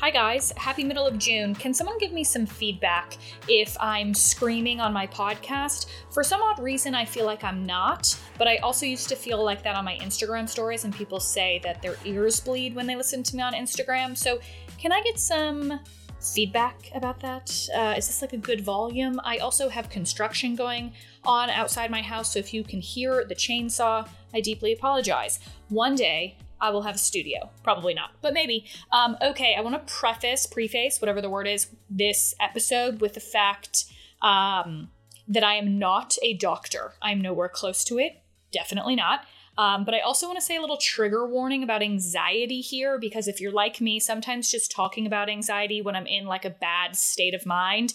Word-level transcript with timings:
Hi 0.00 0.10
guys, 0.10 0.50
happy 0.56 0.82
middle 0.82 1.06
of 1.06 1.18
June. 1.18 1.54
Can 1.54 1.74
someone 1.74 1.98
give 1.98 2.10
me 2.10 2.24
some 2.24 2.46
feedback 2.46 3.18
if 3.46 3.76
I'm 3.78 4.14
screaming 4.14 4.80
on 4.80 4.94
my 4.94 5.06
podcast? 5.06 5.88
For 6.10 6.24
some 6.24 6.40
odd 6.40 6.58
reason, 6.58 6.94
I 6.94 7.04
feel 7.04 7.26
like 7.26 7.44
I'm 7.44 7.66
not, 7.66 8.18
but 8.38 8.48
I 8.48 8.56
also 8.58 8.86
used 8.86 9.10
to 9.10 9.14
feel 9.14 9.44
like 9.44 9.62
that 9.62 9.76
on 9.76 9.84
my 9.84 9.98
Instagram 9.98 10.48
stories, 10.48 10.86
and 10.86 10.96
people 10.96 11.20
say 11.20 11.60
that 11.64 11.82
their 11.82 11.96
ears 12.06 12.40
bleed 12.40 12.74
when 12.74 12.86
they 12.86 12.96
listen 12.96 13.22
to 13.24 13.36
me 13.36 13.42
on 13.42 13.52
Instagram. 13.52 14.16
So, 14.16 14.40
can 14.78 14.90
I 14.90 15.02
get 15.02 15.20
some 15.20 15.78
feedback 16.18 16.90
about 16.94 17.20
that? 17.20 17.68
Uh, 17.76 17.94
is 17.94 18.06
this 18.06 18.22
like 18.22 18.32
a 18.32 18.38
good 18.38 18.62
volume? 18.62 19.20
I 19.22 19.36
also 19.36 19.68
have 19.68 19.90
construction 19.90 20.54
going 20.54 20.94
on 21.24 21.50
outside 21.50 21.90
my 21.90 22.00
house, 22.00 22.32
so 22.32 22.38
if 22.38 22.54
you 22.54 22.64
can 22.64 22.80
hear 22.80 23.26
the 23.28 23.34
chainsaw, 23.34 24.08
I 24.32 24.40
deeply 24.40 24.72
apologize. 24.72 25.40
One 25.68 25.94
day, 25.94 26.38
I 26.60 26.70
will 26.70 26.82
have 26.82 26.94
a 26.94 26.98
studio. 26.98 27.50
Probably 27.62 27.94
not, 27.94 28.10
but 28.22 28.34
maybe. 28.34 28.66
Um, 28.92 29.16
okay, 29.22 29.54
I 29.56 29.60
want 29.60 29.74
to 29.74 29.92
preface, 29.92 30.46
preface, 30.46 31.00
whatever 31.00 31.20
the 31.20 31.30
word 31.30 31.46
is, 31.46 31.68
this 31.88 32.34
episode 32.40 33.00
with 33.00 33.14
the 33.14 33.20
fact 33.20 33.84
um, 34.22 34.90
that 35.28 35.44
I 35.44 35.54
am 35.54 35.78
not 35.78 36.16
a 36.22 36.34
doctor. 36.34 36.94
I'm 37.00 37.20
nowhere 37.20 37.48
close 37.48 37.84
to 37.84 37.98
it. 37.98 38.22
Definitely 38.52 38.96
not. 38.96 39.24
Um, 39.58 39.84
but 39.84 39.94
I 39.94 40.00
also 40.00 40.26
want 40.26 40.38
to 40.38 40.44
say 40.44 40.56
a 40.56 40.60
little 40.60 40.78
trigger 40.78 41.26
warning 41.26 41.62
about 41.62 41.82
anxiety 41.82 42.60
here 42.60 42.98
because 42.98 43.28
if 43.28 43.40
you're 43.40 43.52
like 43.52 43.80
me, 43.80 44.00
sometimes 44.00 44.50
just 44.50 44.70
talking 44.70 45.06
about 45.06 45.28
anxiety 45.28 45.82
when 45.82 45.96
I'm 45.96 46.06
in 46.06 46.24
like 46.24 46.44
a 46.44 46.50
bad 46.50 46.96
state 46.96 47.34
of 47.34 47.44
mind 47.44 47.92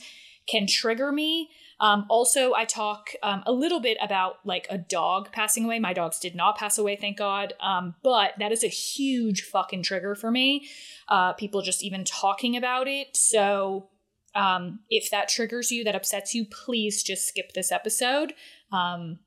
can 0.47 0.67
trigger 0.67 1.11
me. 1.11 1.49
Um, 1.79 2.05
also, 2.09 2.53
I 2.53 2.65
talk 2.65 3.09
um, 3.21 3.43
a 3.45 3.51
little 3.51 3.79
bit 3.79 3.97
about 4.01 4.37
like 4.45 4.67
a 4.69 4.77
dog 4.77 5.31
passing 5.31 5.65
away. 5.65 5.79
My 5.79 5.93
dogs 5.93 6.19
did 6.19 6.35
not 6.35 6.57
pass 6.57 6.77
away, 6.77 6.95
thank 6.95 7.17
God. 7.17 7.53
Um, 7.59 7.95
but 8.03 8.33
that 8.39 8.51
is 8.51 8.63
a 8.63 8.67
huge 8.67 9.43
fucking 9.43 9.83
trigger 9.83 10.15
for 10.15 10.31
me. 10.31 10.67
Uh, 11.07 11.33
people 11.33 11.61
just 11.61 11.83
even 11.83 12.03
talking 12.03 12.55
about 12.55 12.87
it. 12.87 13.15
So 13.15 13.89
um, 14.35 14.79
if 14.89 15.09
that 15.11 15.29
triggers 15.29 15.71
you, 15.71 15.83
that 15.83 15.95
upsets 15.95 16.33
you, 16.33 16.45
please 16.45 17.03
just 17.03 17.27
skip 17.27 17.53
this 17.53 17.71
episode. 17.71 18.33
Um, 18.71 19.19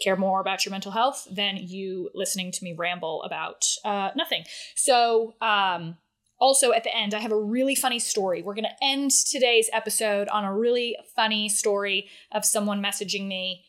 care 0.00 0.16
more 0.16 0.40
about 0.40 0.64
your 0.64 0.70
mental 0.70 0.92
health 0.92 1.26
than 1.30 1.56
you 1.56 2.10
listening 2.14 2.52
to 2.52 2.64
me 2.64 2.74
ramble 2.76 3.22
about 3.22 3.64
uh, 3.84 4.10
nothing. 4.16 4.44
So, 4.74 5.34
um, 5.40 5.96
also, 6.44 6.72
at 6.72 6.84
the 6.84 6.94
end, 6.94 7.14
I 7.14 7.20
have 7.20 7.32
a 7.32 7.40
really 7.40 7.74
funny 7.74 7.98
story. 7.98 8.42
We're 8.42 8.54
going 8.54 8.66
to 8.66 8.84
end 8.84 9.12
today's 9.12 9.70
episode 9.72 10.28
on 10.28 10.44
a 10.44 10.54
really 10.54 10.94
funny 11.16 11.48
story 11.48 12.10
of 12.32 12.44
someone 12.44 12.82
messaging 12.82 13.26
me 13.26 13.64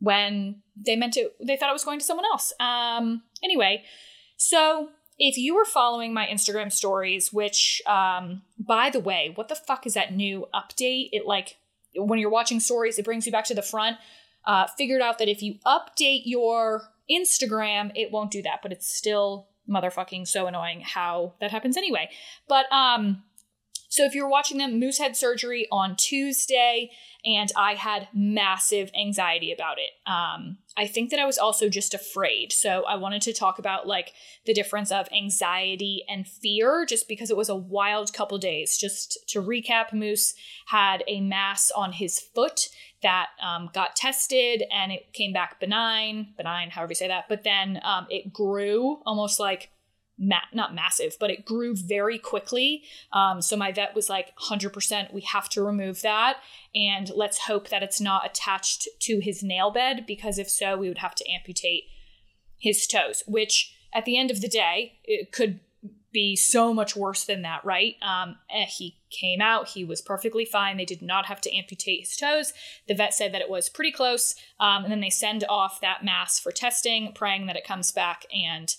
when 0.00 0.60
they 0.74 0.96
meant 0.96 1.16
it, 1.16 1.36
they 1.40 1.56
thought 1.56 1.70
it 1.70 1.72
was 1.72 1.84
going 1.84 2.00
to 2.00 2.04
someone 2.04 2.26
else. 2.26 2.52
Um, 2.58 3.22
anyway, 3.44 3.84
so 4.36 4.88
if 5.18 5.38
you 5.38 5.54
were 5.54 5.64
following 5.64 6.12
my 6.12 6.26
Instagram 6.26 6.72
stories, 6.72 7.32
which, 7.32 7.80
um, 7.86 8.42
by 8.58 8.90
the 8.90 8.98
way, 8.98 9.30
what 9.36 9.48
the 9.48 9.54
fuck 9.54 9.86
is 9.86 9.94
that 9.94 10.12
new 10.12 10.48
update? 10.52 11.10
It 11.12 11.26
like, 11.26 11.58
when 11.94 12.18
you're 12.18 12.28
watching 12.28 12.58
stories, 12.58 12.98
it 12.98 13.04
brings 13.04 13.24
you 13.24 13.30
back 13.30 13.44
to 13.44 13.54
the 13.54 13.62
front. 13.62 13.98
Uh, 14.44 14.66
figured 14.76 15.00
out 15.00 15.18
that 15.18 15.28
if 15.28 15.42
you 15.42 15.60
update 15.64 16.22
your 16.24 16.88
Instagram, 17.08 17.92
it 17.94 18.10
won't 18.10 18.32
do 18.32 18.42
that, 18.42 18.62
but 18.64 18.72
it's 18.72 18.92
still 18.92 19.49
motherfucking 19.70 20.26
so 20.26 20.46
annoying 20.46 20.80
how 20.80 21.34
that 21.40 21.50
happens 21.50 21.76
anyway. 21.76 22.08
But 22.48 22.70
um 22.72 23.22
so 23.90 24.04
if 24.04 24.14
you're 24.14 24.28
watching 24.28 24.58
them, 24.58 24.78
Moose 24.78 24.98
had 24.98 25.16
surgery 25.16 25.66
on 25.72 25.96
Tuesday, 25.96 26.92
and 27.24 27.50
I 27.56 27.74
had 27.74 28.06
massive 28.14 28.88
anxiety 28.98 29.52
about 29.52 29.78
it. 29.78 29.90
Um, 30.08 30.58
I 30.76 30.86
think 30.86 31.10
that 31.10 31.18
I 31.18 31.26
was 31.26 31.38
also 31.38 31.68
just 31.68 31.92
afraid. 31.92 32.52
So 32.52 32.84
I 32.86 32.94
wanted 32.94 33.20
to 33.22 33.32
talk 33.32 33.58
about 33.58 33.88
like 33.88 34.12
the 34.46 34.54
difference 34.54 34.92
of 34.92 35.08
anxiety 35.12 36.04
and 36.08 36.24
fear, 36.26 36.86
just 36.88 37.08
because 37.08 37.30
it 37.30 37.36
was 37.36 37.48
a 37.48 37.56
wild 37.56 38.12
couple 38.12 38.38
days. 38.38 38.78
Just 38.78 39.18
to 39.30 39.42
recap, 39.42 39.92
Moose 39.92 40.34
had 40.68 41.02
a 41.08 41.20
mass 41.20 41.72
on 41.72 41.92
his 41.92 42.20
foot 42.20 42.68
that 43.02 43.30
um, 43.42 43.70
got 43.74 43.96
tested, 43.96 44.62
and 44.70 44.92
it 44.92 45.12
came 45.12 45.32
back 45.32 45.58
benign, 45.58 46.32
benign, 46.36 46.70
however 46.70 46.92
you 46.92 46.94
say 46.94 47.08
that. 47.08 47.24
But 47.28 47.42
then 47.42 47.80
um, 47.82 48.06
it 48.08 48.32
grew 48.32 49.02
almost 49.04 49.40
like 49.40 49.70
ma- 50.20 50.36
not 50.52 50.74
massive, 50.74 51.16
but 51.18 51.30
it 51.30 51.46
grew 51.46 51.74
very 51.74 52.18
quickly. 52.18 52.84
Um, 53.12 53.40
so 53.40 53.56
my 53.56 53.72
vet 53.72 53.94
was 53.94 54.10
like, 54.10 54.36
100%, 54.38 55.12
we 55.12 55.22
have 55.22 55.48
to 55.48 55.62
remove 55.62 56.02
that. 56.02 56.36
And 56.74 57.10
let's 57.16 57.38
hope 57.38 57.70
that 57.70 57.82
it's 57.82 58.00
not 58.00 58.26
attached 58.26 58.86
to 59.00 59.20
his 59.20 59.42
nail 59.42 59.70
bed, 59.70 60.04
because 60.06 60.38
if 60.38 60.48
so, 60.48 60.76
we 60.76 60.88
would 60.88 60.98
have 60.98 61.14
to 61.16 61.28
amputate 61.28 61.84
his 62.58 62.86
toes, 62.86 63.24
which 63.26 63.74
at 63.92 64.04
the 64.04 64.18
end 64.18 64.30
of 64.30 64.42
the 64.42 64.48
day, 64.48 64.98
it 65.04 65.32
could 65.32 65.60
be 66.12 66.36
so 66.36 66.74
much 66.74 66.96
worse 66.96 67.24
than 67.24 67.42
that, 67.42 67.64
right? 67.64 67.94
Um, 68.02 68.36
eh, 68.50 68.66
he 68.66 68.98
came 69.10 69.40
out, 69.40 69.68
he 69.68 69.84
was 69.84 70.02
perfectly 70.02 70.44
fine. 70.44 70.76
They 70.76 70.84
did 70.84 71.02
not 71.02 71.26
have 71.26 71.40
to 71.42 71.56
amputate 71.56 72.00
his 72.00 72.16
toes. 72.16 72.52
The 72.88 72.94
vet 72.94 73.14
said 73.14 73.32
that 73.32 73.40
it 73.40 73.48
was 73.48 73.68
pretty 73.68 73.92
close. 73.92 74.34
Um, 74.58 74.82
and 74.82 74.92
then 74.92 75.00
they 75.00 75.10
send 75.10 75.44
off 75.48 75.80
that 75.80 76.04
mass 76.04 76.38
for 76.38 76.52
testing, 76.52 77.12
praying 77.14 77.46
that 77.46 77.56
it 77.56 77.64
comes 77.64 77.92
back 77.92 78.26
and 78.32 78.74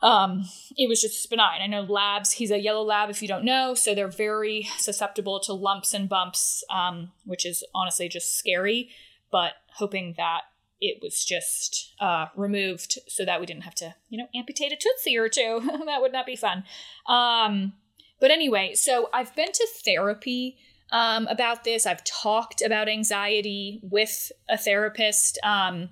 um, 0.00 0.44
it 0.76 0.88
was 0.88 1.00
just 1.00 1.28
benign. 1.28 1.60
I 1.60 1.66
know 1.66 1.82
labs, 1.82 2.32
he's 2.32 2.50
a 2.50 2.58
yellow 2.58 2.82
lab 2.82 3.10
if 3.10 3.20
you 3.20 3.28
don't 3.28 3.44
know, 3.44 3.74
so 3.74 3.94
they're 3.94 4.08
very 4.08 4.68
susceptible 4.78 5.40
to 5.40 5.52
lumps 5.52 5.92
and 5.92 6.08
bumps, 6.08 6.62
um, 6.70 7.10
which 7.24 7.44
is 7.44 7.64
honestly 7.74 8.08
just 8.08 8.38
scary, 8.38 8.90
but 9.30 9.54
hoping 9.74 10.14
that 10.16 10.42
it 10.80 10.98
was 11.02 11.24
just 11.24 11.94
uh, 12.00 12.26
removed 12.36 12.98
so 13.08 13.24
that 13.24 13.40
we 13.40 13.46
didn't 13.46 13.64
have 13.64 13.74
to, 13.74 13.94
you 14.08 14.18
know, 14.18 14.28
amputate 14.34 14.72
a 14.72 14.76
tootsie 14.76 15.18
or 15.18 15.28
two. 15.28 15.60
that 15.86 16.00
would 16.00 16.12
not 16.12 16.26
be 16.26 16.36
fun. 16.36 16.64
Um, 17.08 17.72
but 18.20 18.30
anyway, 18.30 18.74
so 18.74 19.08
I've 19.12 19.34
been 19.34 19.50
to 19.50 19.68
therapy 19.84 20.58
um, 20.92 21.26
about 21.26 21.64
this. 21.64 21.86
I've 21.86 22.04
talked 22.04 22.62
about 22.62 22.88
anxiety 22.88 23.80
with 23.82 24.30
a 24.48 24.56
therapist, 24.56 25.38
um, 25.42 25.88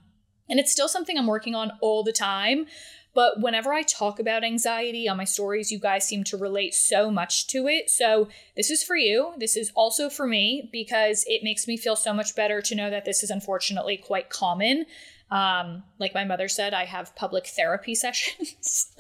and 0.49 0.61
it's 0.61 0.73
still 0.73 0.89
something 0.89 1.19
I'm 1.19 1.27
working 1.27 1.55
on 1.55 1.73
all 1.81 2.05
the 2.05 2.13
time. 2.13 2.67
But 3.17 3.41
whenever 3.41 3.73
I 3.73 3.81
talk 3.81 4.21
about 4.21 4.45
anxiety 4.45 5.09
on 5.09 5.17
my 5.17 5.25
stories, 5.25 5.73
you 5.73 5.79
guys 5.79 6.07
seem 6.07 6.23
to 6.25 6.37
relate 6.37 6.75
so 6.75 7.11
much 7.11 7.47
to 7.47 7.67
it. 7.67 7.89
So 7.89 8.29
this 8.57 8.71
is 8.71 8.85
for 8.85 8.95
you. 8.95 9.33
This 9.39 9.57
is 9.57 9.73
also 9.75 10.11
for 10.11 10.27
me 10.27 10.69
because 10.71 11.25
it 11.27 11.43
makes 11.43 11.67
me 11.67 11.79
feel 11.79 11.97
so 11.97 12.13
much 12.13 12.37
better 12.37 12.61
to 12.61 12.75
know 12.75 12.91
that 12.91 13.07
this 13.07 13.23
is 13.23 13.31
unfortunately 13.31 13.97
quite 13.97 14.29
common. 14.29 14.85
Um, 15.31 15.83
like 15.99 16.13
my 16.13 16.25
mother 16.25 16.47
said, 16.47 16.75
I 16.75 16.85
have 16.85 17.17
public 17.17 17.47
therapy 17.47 17.95
sessions. 18.05 18.93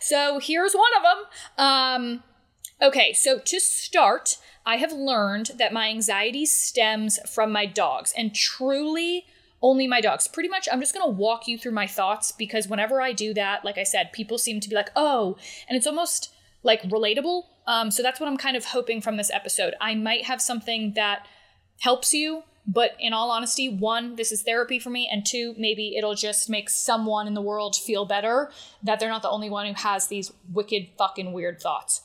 so 0.00 0.38
here's 0.38 0.74
one 0.74 0.92
of 0.98 1.02
them. 1.02 1.66
Um, 1.66 2.22
okay, 2.82 3.14
so 3.14 3.38
to 3.38 3.58
start, 3.58 4.36
I 4.66 4.76
have 4.76 4.92
learned 4.92 5.52
that 5.56 5.72
my 5.72 5.88
anxiety 5.88 6.44
stems 6.44 7.18
from 7.26 7.52
my 7.52 7.64
dogs. 7.64 8.12
And 8.18 8.34
truly, 8.34 9.24
only 9.62 9.86
my 9.86 10.00
dogs. 10.00 10.28
Pretty 10.28 10.48
much, 10.48 10.68
I'm 10.70 10.80
just 10.80 10.94
going 10.94 11.06
to 11.06 11.16
walk 11.16 11.48
you 11.48 11.58
through 11.58 11.72
my 11.72 11.86
thoughts 11.86 12.32
because 12.32 12.68
whenever 12.68 13.00
I 13.00 13.12
do 13.12 13.34
that, 13.34 13.64
like 13.64 13.78
I 13.78 13.82
said, 13.82 14.12
people 14.12 14.38
seem 14.38 14.60
to 14.60 14.68
be 14.68 14.74
like, 14.74 14.90
oh, 14.94 15.36
and 15.68 15.76
it's 15.76 15.86
almost 15.86 16.32
like 16.62 16.82
relatable. 16.82 17.44
Um, 17.66 17.90
so 17.90 18.02
that's 18.02 18.20
what 18.20 18.28
I'm 18.28 18.36
kind 18.36 18.56
of 18.56 18.66
hoping 18.66 19.00
from 19.00 19.16
this 19.16 19.30
episode. 19.30 19.74
I 19.80 19.94
might 19.94 20.24
have 20.24 20.40
something 20.40 20.92
that 20.94 21.26
helps 21.80 22.14
you, 22.14 22.42
but 22.66 22.96
in 22.98 23.12
all 23.12 23.30
honesty, 23.30 23.68
one, 23.68 24.16
this 24.16 24.30
is 24.32 24.42
therapy 24.42 24.78
for 24.78 24.90
me, 24.90 25.08
and 25.10 25.24
two, 25.24 25.54
maybe 25.56 25.96
it'll 25.96 26.14
just 26.14 26.50
make 26.50 26.68
someone 26.68 27.26
in 27.26 27.34
the 27.34 27.42
world 27.42 27.76
feel 27.76 28.04
better 28.04 28.50
that 28.82 29.00
they're 29.00 29.08
not 29.08 29.22
the 29.22 29.30
only 29.30 29.48
one 29.48 29.66
who 29.66 29.74
has 29.74 30.08
these 30.08 30.32
wicked 30.52 30.88
fucking 30.98 31.32
weird 31.32 31.60
thoughts. 31.60 32.02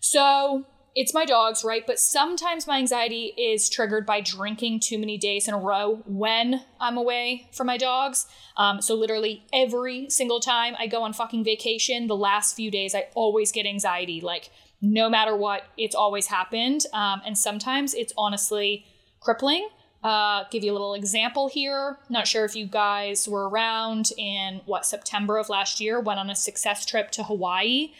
So 0.00 0.64
it's 0.96 1.12
my 1.12 1.26
dogs, 1.26 1.62
right? 1.62 1.86
But 1.86 2.00
sometimes 2.00 2.66
my 2.66 2.78
anxiety 2.78 3.34
is 3.36 3.68
triggered 3.68 4.06
by 4.06 4.22
drinking 4.22 4.80
too 4.80 4.98
many 4.98 5.18
days 5.18 5.46
in 5.46 5.52
a 5.52 5.58
row 5.58 6.02
when 6.06 6.62
I'm 6.80 6.96
away 6.96 7.50
from 7.52 7.66
my 7.66 7.76
dogs. 7.76 8.26
Um, 8.56 8.80
so 8.80 8.94
literally 8.94 9.44
every 9.52 10.08
single 10.08 10.40
time 10.40 10.74
I 10.78 10.86
go 10.86 11.02
on 11.02 11.12
fucking 11.12 11.44
vacation, 11.44 12.06
the 12.06 12.16
last 12.16 12.56
few 12.56 12.70
days, 12.70 12.94
I 12.94 13.08
always 13.14 13.52
get 13.52 13.66
anxiety. 13.66 14.22
Like 14.22 14.48
no 14.80 15.10
matter 15.10 15.36
what, 15.36 15.64
it's 15.76 15.94
always 15.94 16.28
happened. 16.28 16.86
Um, 16.94 17.20
and 17.26 17.36
sometimes 17.36 17.92
it's 17.92 18.14
honestly 18.16 18.86
crippling. 19.20 19.68
Uh, 20.02 20.44
give 20.50 20.64
you 20.64 20.72
a 20.72 20.74
little 20.74 20.94
example 20.94 21.48
here. 21.48 21.98
Not 22.08 22.26
sure 22.26 22.46
if 22.46 22.56
you 22.56 22.64
guys 22.64 23.28
were 23.28 23.50
around 23.50 24.12
in 24.16 24.62
what 24.64 24.86
September 24.86 25.36
of 25.36 25.50
last 25.50 25.78
year. 25.78 26.00
Went 26.00 26.20
on 26.20 26.30
a 26.30 26.34
success 26.34 26.86
trip 26.86 27.10
to 27.12 27.24
Hawaii 27.24 27.92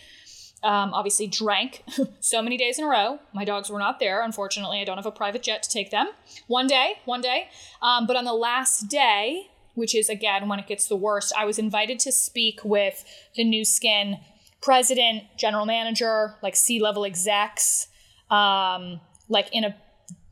um, 0.62 0.94
obviously 0.94 1.26
drank 1.26 1.84
so 2.20 2.42
many 2.42 2.56
days 2.56 2.78
in 2.78 2.84
a 2.84 2.88
row. 2.88 3.18
My 3.32 3.44
dogs 3.44 3.70
were 3.70 3.78
not 3.78 4.00
there. 4.00 4.22
Unfortunately, 4.22 4.80
I 4.80 4.84
don't 4.84 4.96
have 4.96 5.06
a 5.06 5.12
private 5.12 5.42
jet 5.42 5.62
to 5.62 5.70
take 5.70 5.90
them. 5.90 6.08
One 6.46 6.66
day, 6.66 6.94
one 7.04 7.20
day. 7.20 7.48
Um, 7.82 8.06
but 8.06 8.16
on 8.16 8.24
the 8.24 8.32
last 8.32 8.88
day, 8.88 9.48
which 9.74 9.94
is 9.94 10.08
again 10.08 10.48
when 10.48 10.58
it 10.58 10.66
gets 10.66 10.86
the 10.86 10.96
worst, 10.96 11.32
I 11.36 11.44
was 11.44 11.58
invited 11.58 11.98
to 12.00 12.12
speak 12.12 12.60
with 12.64 13.04
the 13.36 13.44
Nu 13.44 13.64
Skin 13.64 14.18
president, 14.62 15.24
general 15.36 15.66
manager, 15.66 16.34
like 16.42 16.56
C 16.56 16.80
level 16.80 17.04
execs, 17.04 17.88
um, 18.30 19.00
like 19.28 19.48
in 19.52 19.64
a 19.64 19.76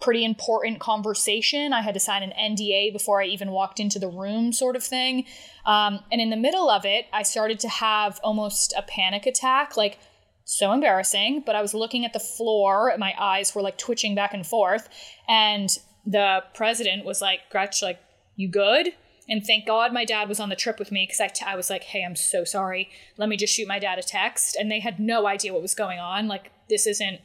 pretty 0.01 0.25
important 0.25 0.81
conversation. 0.81 1.73
I 1.73 1.81
had 1.81 1.95
to 1.95 2.01
sign 2.01 2.23
an 2.23 2.33
NDA 2.39 2.93
before 2.93 3.23
I 3.23 3.27
even 3.27 3.51
walked 3.53 3.81
into 3.81 3.99
the 3.99 4.09
room, 4.09 4.53
sort 4.53 4.77
of 4.77 4.85
thing. 4.85 5.25
Um, 5.65 6.01
and 6.13 6.21
in 6.21 6.31
the 6.31 6.37
middle 6.37 6.69
of 6.69 6.85
it, 6.85 7.07
I 7.13 7.23
started 7.23 7.59
to 7.61 7.69
have 7.69 8.21
almost 8.23 8.75
a 8.77 8.83
panic 8.83 9.25
attack. 9.25 9.77
Like, 9.77 9.99
so 10.45 10.73
embarrassing, 10.73 11.43
but 11.45 11.57
I 11.57 11.63
was 11.63 11.75
looking 11.75 12.05
at 12.05 12.13
the 12.13 12.21
floor, 12.21 12.89
and 12.89 13.01
my 13.01 13.15
eyes 13.19 13.55
were 13.55 13.63
like 13.63 13.79
twitching 13.79 14.15
back 14.15 14.35
and 14.35 14.47
forth. 14.47 14.89
And 15.29 15.69
the 16.07 16.43
president 16.55 17.05
was 17.05 17.23
like, 17.23 17.41
Gretch, 17.51 17.83
like, 17.83 17.99
you 18.37 18.49
good? 18.49 18.91
And 19.29 19.45
thank 19.45 19.67
God 19.67 19.93
my 19.93 20.05
dad 20.05 20.29
was 20.29 20.39
on 20.39 20.51
the 20.51 20.57
trip 20.57 20.79
with 20.79 20.93
me 20.93 21.05
because 21.05 21.21
I, 21.21 21.29
t- 21.29 21.47
I 21.47 21.57
was 21.57 21.71
like, 21.71 21.85
hey, 21.85 22.05
I'm 22.05 22.17
so 22.17 22.45
sorry. 22.45 22.91
Let 23.17 23.29
me 23.29 23.39
just 23.39 23.55
shoot 23.55 23.67
my 23.67 23.79
dad 23.79 23.99
a 23.99 24.03
text. 24.03 24.55
And 24.55 24.71
they 24.71 24.81
had 24.81 25.01
no 25.01 25.27
idea 25.27 25.53
what 25.53 25.63
was 25.63 25.75
going 25.75 25.99
on. 25.99 26.29
Like, 26.29 26.51
this 26.69 26.87
isn't, 26.87 27.21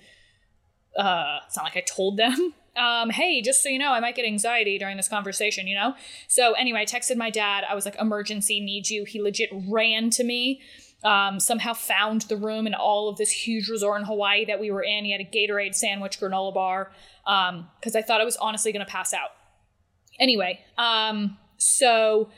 uh, 0.98 1.39
it's 1.45 1.57
not 1.57 1.66
like 1.66 1.77
I 1.77 1.81
told 1.81 2.18
them. 2.18 2.54
Um, 2.77 3.10
hey, 3.10 3.42
just 3.42 3.62
so 3.62 3.68
you 3.68 3.77
know, 3.77 3.92
I 3.92 4.00
might 4.00 4.16
get 4.16 4.25
anxiety 4.25 4.77
during 4.77 4.95
this 4.95 5.10
conversation, 5.10 5.68
you 5.68 5.75
know? 5.75 5.95
So 6.30 6.54
anyway, 6.54 6.81
I 6.81 6.86
texted 6.86 7.18
my 7.18 7.30
dad. 7.30 7.66
I 7.69 7.75
was 7.75 7.83
like, 7.83 8.00
emergency, 8.00 8.62
need 8.62 8.89
you. 8.89 9.04
He 9.04 9.21
legit 9.21 9.50
ran 9.51 10.12
to 10.12 10.24
me. 10.24 10.62
Um, 11.01 11.39
somehow 11.39 11.73
found 11.73 12.23
the 12.23 12.35
room 12.35 12.67
in 12.67 12.73
all 12.73 13.07
of 13.07 13.15
this 13.15 13.31
huge 13.31 13.69
resort 13.69 14.01
in 14.01 14.05
Hawaii 14.05 14.43
that 14.45 14.59
we 14.59 14.69
were 14.69 14.83
in. 14.83 15.05
He 15.05 15.13
had 15.13 15.21
a 15.21 15.23
Gatorade 15.23 15.73
sandwich, 15.73 16.19
granola 16.19 16.53
bar, 16.53 16.91
because 17.23 17.95
um, 17.95 17.99
I 17.99 18.01
thought 18.01 18.19
I 18.19 18.25
was 18.25 18.35
honestly 18.35 18.73
going 18.73 18.85
to 18.85 18.91
pass 18.91 19.13
out. 19.13 19.29
Anyway, 20.19 20.59
um, 20.77 21.37
so 21.57 22.29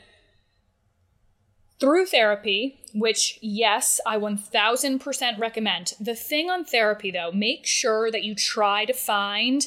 through 1.82 2.06
therapy, 2.06 2.78
which, 2.94 3.40
yes, 3.42 4.00
I 4.06 4.16
1000% 4.16 5.38
recommend. 5.40 5.94
The 5.98 6.14
thing 6.14 6.48
on 6.48 6.64
therapy, 6.64 7.10
though, 7.10 7.32
make 7.32 7.66
sure 7.66 8.08
that 8.12 8.22
you 8.22 8.36
try 8.36 8.84
to 8.84 8.92
find 8.92 9.66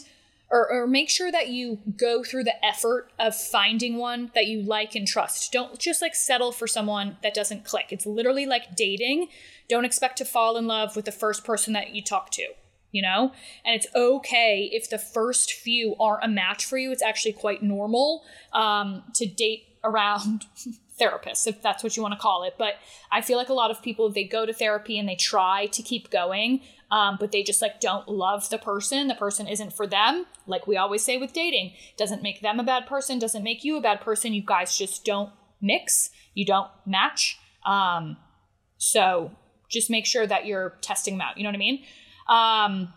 or, 0.56 0.72
or 0.72 0.88
make 0.88 1.10
sure 1.10 1.34
that 1.34 1.50
you 1.50 1.80
go 1.98 2.24
through 2.24 2.46
the 2.46 2.66
effort 2.66 3.12
of 3.20 3.36
finding 3.36 3.98
one 3.98 4.32
that 4.36 4.46
you 4.46 4.62
like 4.62 4.96
and 4.96 5.06
trust. 5.06 5.52
Don't 5.52 5.78
just 5.78 6.02
like 6.02 6.16
settle 6.16 6.54
for 6.54 6.66
someone 6.66 7.18
that 7.24 7.34
doesn't 7.34 7.66
click. 7.66 7.88
It's 7.90 8.06
literally 8.06 8.46
like 8.46 8.74
dating. 8.74 9.28
Don't 9.68 9.84
expect 9.84 10.18
to 10.20 10.26
fall 10.26 10.56
in 10.56 10.66
love 10.66 10.96
with 10.96 11.04
the 11.04 11.12
first 11.12 11.44
person 11.44 11.74
that 11.74 11.94
you 11.94 12.02
talk 12.02 12.32
to 12.32 12.48
you 12.92 13.02
know? 13.02 13.34
And 13.66 13.76
it's 13.76 13.88
okay 13.94 14.70
if 14.72 14.90
the 14.90 14.98
first 14.98 15.52
few 15.52 15.98
aren't 16.00 16.24
a 16.24 16.30
match 16.30 16.64
for 16.64 16.78
you. 16.78 16.94
It's 16.94 17.04
actually 17.04 17.34
quite 17.34 17.62
normal 17.62 18.24
um, 18.54 19.04
to 19.16 19.26
date 19.26 19.66
around 19.84 20.46
therapists, 21.02 21.46
if 21.46 21.62
that's 21.62 21.84
what 21.84 21.98
you 21.98 22.02
want 22.02 22.14
to 22.14 22.20
call 22.20 22.44
it. 22.44 22.56
But 22.58 22.76
I 23.12 23.20
feel 23.20 23.38
like 23.38 23.50
a 23.50 23.54
lot 23.54 23.70
of 23.70 23.82
people, 23.82 24.10
they 24.10 24.24
go 24.24 24.46
to 24.46 24.54
therapy 24.54 24.98
and 24.98 25.10
they 25.10 25.16
try 25.16 25.66
to 25.66 25.84
keep 25.84 26.10
going, 26.10 26.62
um, 26.96 27.18
but 27.20 27.34
they 27.34 27.44
just 27.44 27.62
like 27.62 27.82
don't 27.82 28.08
love 28.08 28.50
the 28.50 28.58
person. 28.58 29.10
The 29.10 29.16
person 29.16 29.48
isn't 29.48 29.74
for 29.74 29.86
them. 29.86 30.28
Like 30.48 30.66
we 30.66 30.78
always 30.78 31.04
say 31.04 31.18
with 31.18 31.34
dating, 31.34 31.74
doesn't 31.98 32.24
make 32.24 32.40
them 32.40 32.58
a 32.58 32.64
bad 32.64 32.88
person, 32.88 33.20
doesn't 33.20 33.44
make 33.44 33.66
you 33.66 33.76
a 33.76 33.82
bad 33.82 34.00
person. 34.00 34.32
You 34.32 34.42
guys 34.42 34.78
just 34.78 35.04
don't 35.04 35.30
mix, 35.62 36.10
you 36.34 36.46
don't 36.46 36.70
match. 36.86 37.38
Um, 37.66 38.16
so 38.78 39.32
just 39.68 39.90
make 39.90 40.06
sure 40.06 40.26
that 40.26 40.46
you're 40.46 40.78
testing 40.80 41.16
them 41.16 41.22
out. 41.28 41.38
You 41.38 41.44
know 41.44 41.50
what 41.50 41.56
I 41.56 41.60
mean? 41.60 41.84
Um, 42.30 42.94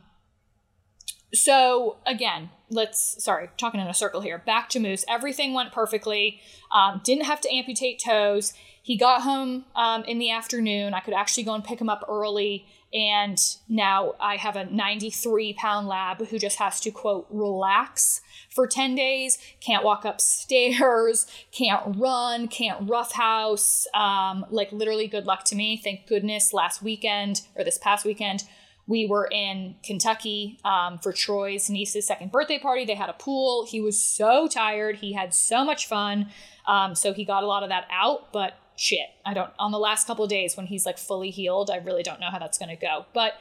so 1.34 1.96
again, 2.06 2.50
let's 2.70 3.20
sorry, 3.24 3.50
talking 3.56 3.80
in 3.80 3.88
a 3.88 3.94
circle 3.94 4.20
here. 4.20 4.38
Back 4.46 4.68
to 4.70 4.78
Moose. 4.78 5.04
Everything 5.08 5.54
went 5.54 5.72
perfectly. 5.72 6.40
Um, 6.70 7.00
didn't 7.02 7.24
have 7.24 7.40
to 7.40 7.52
amputate 7.52 8.00
toes. 8.04 8.52
He 8.80 8.96
got 8.96 9.22
home 9.22 9.64
um, 9.74 10.04
in 10.04 10.20
the 10.20 10.30
afternoon. 10.30 10.94
I 10.94 11.00
could 11.00 11.14
actually 11.14 11.42
go 11.42 11.54
and 11.54 11.64
pick 11.64 11.80
him 11.80 11.88
up 11.88 12.04
early. 12.08 12.64
And 12.92 13.38
now 13.68 14.14
I 14.18 14.36
have 14.36 14.56
a 14.56 14.64
93 14.64 15.52
pound 15.54 15.88
lab 15.88 16.26
who 16.26 16.38
just 16.38 16.58
has 16.58 16.80
to 16.80 16.90
quote 16.90 17.26
relax 17.30 18.22
for 18.54 18.66
10 18.66 18.94
days, 18.94 19.38
can't 19.60 19.84
walk 19.84 20.04
upstairs, 20.04 21.26
can't 21.52 21.96
run, 21.96 22.48
can't 22.48 22.88
roughhouse. 22.88 23.86
Um, 23.94 24.46
like, 24.50 24.72
literally, 24.72 25.06
good 25.06 25.26
luck 25.26 25.44
to 25.44 25.54
me. 25.54 25.80
Thank 25.82 26.06
goodness 26.06 26.52
last 26.52 26.82
weekend 26.82 27.42
or 27.56 27.64
this 27.64 27.78
past 27.78 28.04
weekend, 28.04 28.44
we 28.86 29.06
were 29.06 29.28
in 29.30 29.76
Kentucky 29.84 30.58
um, 30.64 30.98
for 30.98 31.12
Troy's 31.12 31.68
niece's 31.68 32.06
second 32.06 32.32
birthday 32.32 32.58
party. 32.58 32.86
They 32.86 32.94
had 32.94 33.10
a 33.10 33.14
pool. 33.14 33.66
He 33.66 33.82
was 33.82 34.02
so 34.02 34.48
tired. 34.48 34.96
He 34.96 35.12
had 35.12 35.34
so 35.34 35.62
much 35.62 35.86
fun. 35.86 36.30
Um, 36.66 36.94
so 36.94 37.12
he 37.12 37.24
got 37.26 37.42
a 37.42 37.46
lot 37.46 37.62
of 37.62 37.68
that 37.68 37.86
out, 37.92 38.32
but 38.32 38.54
shit, 38.78 39.08
I 39.26 39.34
don't, 39.34 39.50
on 39.58 39.72
the 39.72 39.78
last 39.78 40.06
couple 40.06 40.26
days 40.26 40.56
when 40.56 40.66
he's 40.66 40.86
like 40.86 40.98
fully 40.98 41.30
healed, 41.30 41.70
I 41.70 41.76
really 41.76 42.02
don't 42.02 42.20
know 42.20 42.30
how 42.30 42.38
that's 42.38 42.58
going 42.58 42.68
to 42.68 42.76
go. 42.76 43.06
But 43.12 43.34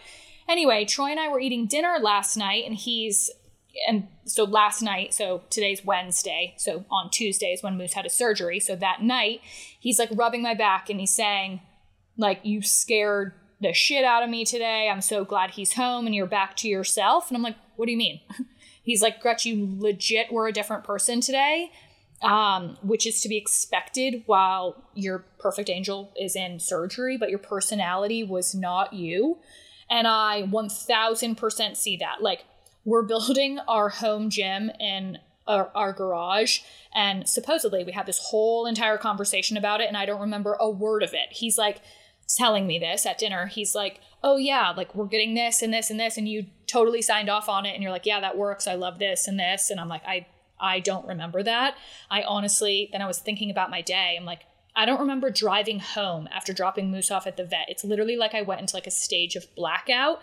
anyway, 0.49 0.85
Troy 0.85 1.11
and 1.11 1.19
I 1.19 1.29
were 1.29 1.39
eating 1.39 1.67
dinner 1.67 1.97
last 2.01 2.35
night 2.35 2.65
and 2.65 2.75
he's, 2.75 3.29
and 3.87 4.07
so 4.25 4.43
last 4.43 4.81
night, 4.81 5.13
so 5.13 5.43
today's 5.49 5.85
Wednesday, 5.85 6.55
so 6.57 6.85
on 6.89 7.11
Tuesdays 7.11 7.61
when 7.61 7.77
Moose 7.77 7.93
had 7.93 8.05
a 8.05 8.09
surgery. 8.09 8.59
So 8.59 8.75
that 8.75 9.03
night, 9.03 9.41
he's 9.79 9.99
like 9.99 10.09
rubbing 10.11 10.41
my 10.41 10.55
back 10.55 10.89
and 10.89 10.99
he's 10.99 11.13
saying, 11.13 11.61
like, 12.17 12.39
you 12.43 12.63
scared 12.63 13.33
the 13.61 13.73
shit 13.73 14.03
out 14.03 14.23
of 14.23 14.29
me 14.29 14.43
today. 14.43 14.89
I'm 14.89 15.01
so 15.01 15.23
glad 15.23 15.51
he's 15.51 15.73
home 15.73 16.05
and 16.07 16.15
you're 16.15 16.25
back 16.25 16.55
to 16.57 16.67
yourself. 16.67 17.29
And 17.29 17.37
I'm 17.37 17.43
like, 17.43 17.57
what 17.75 17.85
do 17.85 17.91
you 17.91 17.97
mean? 17.97 18.21
he's 18.83 19.01
like, 19.03 19.21
Gretch, 19.21 19.45
you 19.45 19.75
legit 19.79 20.31
were 20.31 20.47
a 20.47 20.51
different 20.51 20.83
person 20.83 21.21
today, 21.21 21.71
um, 22.21 22.77
which 22.81 23.05
is 23.05 23.21
to 23.21 23.29
be 23.29 23.37
expected 23.37 24.23
while 24.25 24.83
your 24.95 25.25
perfect 25.39 25.69
angel 25.69 26.11
is 26.19 26.35
in 26.35 26.59
surgery, 26.59 27.17
but 27.17 27.29
your 27.29 27.39
personality 27.39 28.23
was 28.23 28.55
not 28.55 28.93
you. 28.93 29.37
And 29.89 30.07
I 30.07 30.43
1000% 30.43 31.77
see 31.77 31.97
that. 31.97 32.21
Like, 32.21 32.45
we're 32.85 33.03
building 33.03 33.59
our 33.67 33.89
home 33.89 34.29
gym 34.29 34.71
in 34.79 35.19
our, 35.47 35.71
our, 35.75 35.93
garage 35.93 36.59
and 36.93 37.25
supposedly 37.25 37.81
we 37.85 37.93
had 37.93 38.05
this 38.05 38.19
whole 38.19 38.65
entire 38.65 38.97
conversation 38.97 39.55
about 39.55 39.79
it 39.79 39.87
and 39.87 39.95
i 39.95 40.05
don't 40.05 40.19
remember 40.19 40.57
a 40.59 40.69
word 40.69 41.01
of 41.01 41.13
it 41.13 41.29
he's 41.31 41.57
like 41.57 41.79
telling 42.27 42.67
me 42.67 42.77
this 42.79 43.05
at 43.05 43.17
dinner. 43.17 43.47
He's 43.47 43.73
like, 43.73 44.01
"Oh 44.23 44.37
yeah, 44.37 44.73
like 44.75 44.93
we're 44.93 45.05
getting 45.05 45.33
this 45.33 45.61
and 45.61 45.73
this 45.73 45.89
and 45.89 45.99
this 45.99 46.17
and 46.17 46.27
you 46.27 46.47
totally 46.65 47.01
signed 47.01 47.29
off 47.29 47.47
on 47.49 47.65
it 47.65 47.73
and 47.73 47.81
you're 47.81 47.91
like, 47.91 48.05
"Yeah, 48.05 48.19
that 48.19 48.37
works. 48.37 48.67
I 48.67 48.75
love 48.75 48.99
this 48.99 49.27
and 49.27 49.39
this." 49.39 49.69
And 49.69 49.79
I'm 49.79 49.87
like, 49.87 50.05
"I 50.05 50.27
I 50.59 50.79
don't 50.79 51.07
remember 51.07 51.43
that." 51.43 51.75
I 52.09 52.23
honestly, 52.23 52.89
then 52.91 53.01
I 53.01 53.07
was 53.07 53.19
thinking 53.19 53.49
about 53.49 53.69
my 53.69 53.81
day. 53.81 54.15
I'm 54.17 54.25
like, 54.25 54.41
I 54.77 54.85
don't 54.85 54.99
remember 54.99 55.31
driving 55.31 55.79
home 55.79 56.29
after 56.31 56.53
dropping 56.53 56.91
Moose 56.91 57.09
off 57.09 57.25
at 57.25 57.35
the 57.35 57.43
vet. 57.43 57.65
It's 57.67 57.83
literally 57.83 58.15
like 58.15 58.35
I 58.35 58.43
went 58.43 58.61
into 58.61 58.75
like 58.75 58.85
a 58.85 58.91
stage 58.91 59.35
of 59.35 59.53
blackout. 59.55 60.21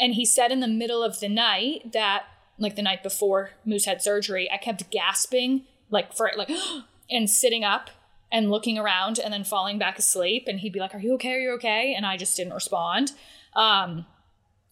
And 0.00 0.14
he 0.14 0.24
said 0.24 0.50
in 0.50 0.60
the 0.60 0.66
middle 0.66 1.02
of 1.02 1.20
the 1.20 1.28
night 1.28 1.92
that 1.92 2.24
like 2.58 2.74
the 2.74 2.82
night 2.82 3.02
before 3.02 3.50
Moose 3.66 3.84
had 3.84 4.00
surgery, 4.00 4.50
I 4.50 4.56
kept 4.56 4.90
gasping 4.90 5.66
like 5.90 6.14
for 6.14 6.32
like 6.36 6.50
and 7.10 7.28
sitting 7.28 7.64
up 7.64 7.90
and 8.32 8.50
looking 8.50 8.78
around 8.78 9.18
and 9.18 9.32
then 9.32 9.44
falling 9.44 9.78
back 9.78 9.98
asleep. 9.98 10.44
And 10.48 10.60
he'd 10.60 10.72
be 10.72 10.80
like, 10.80 10.94
Are 10.94 10.98
you 10.98 11.12
okay? 11.14 11.34
Are 11.34 11.38
you 11.38 11.50
okay? 11.56 11.92
And 11.94 12.06
I 12.06 12.16
just 12.16 12.34
didn't 12.34 12.54
respond. 12.54 13.12
Um, 13.54 14.06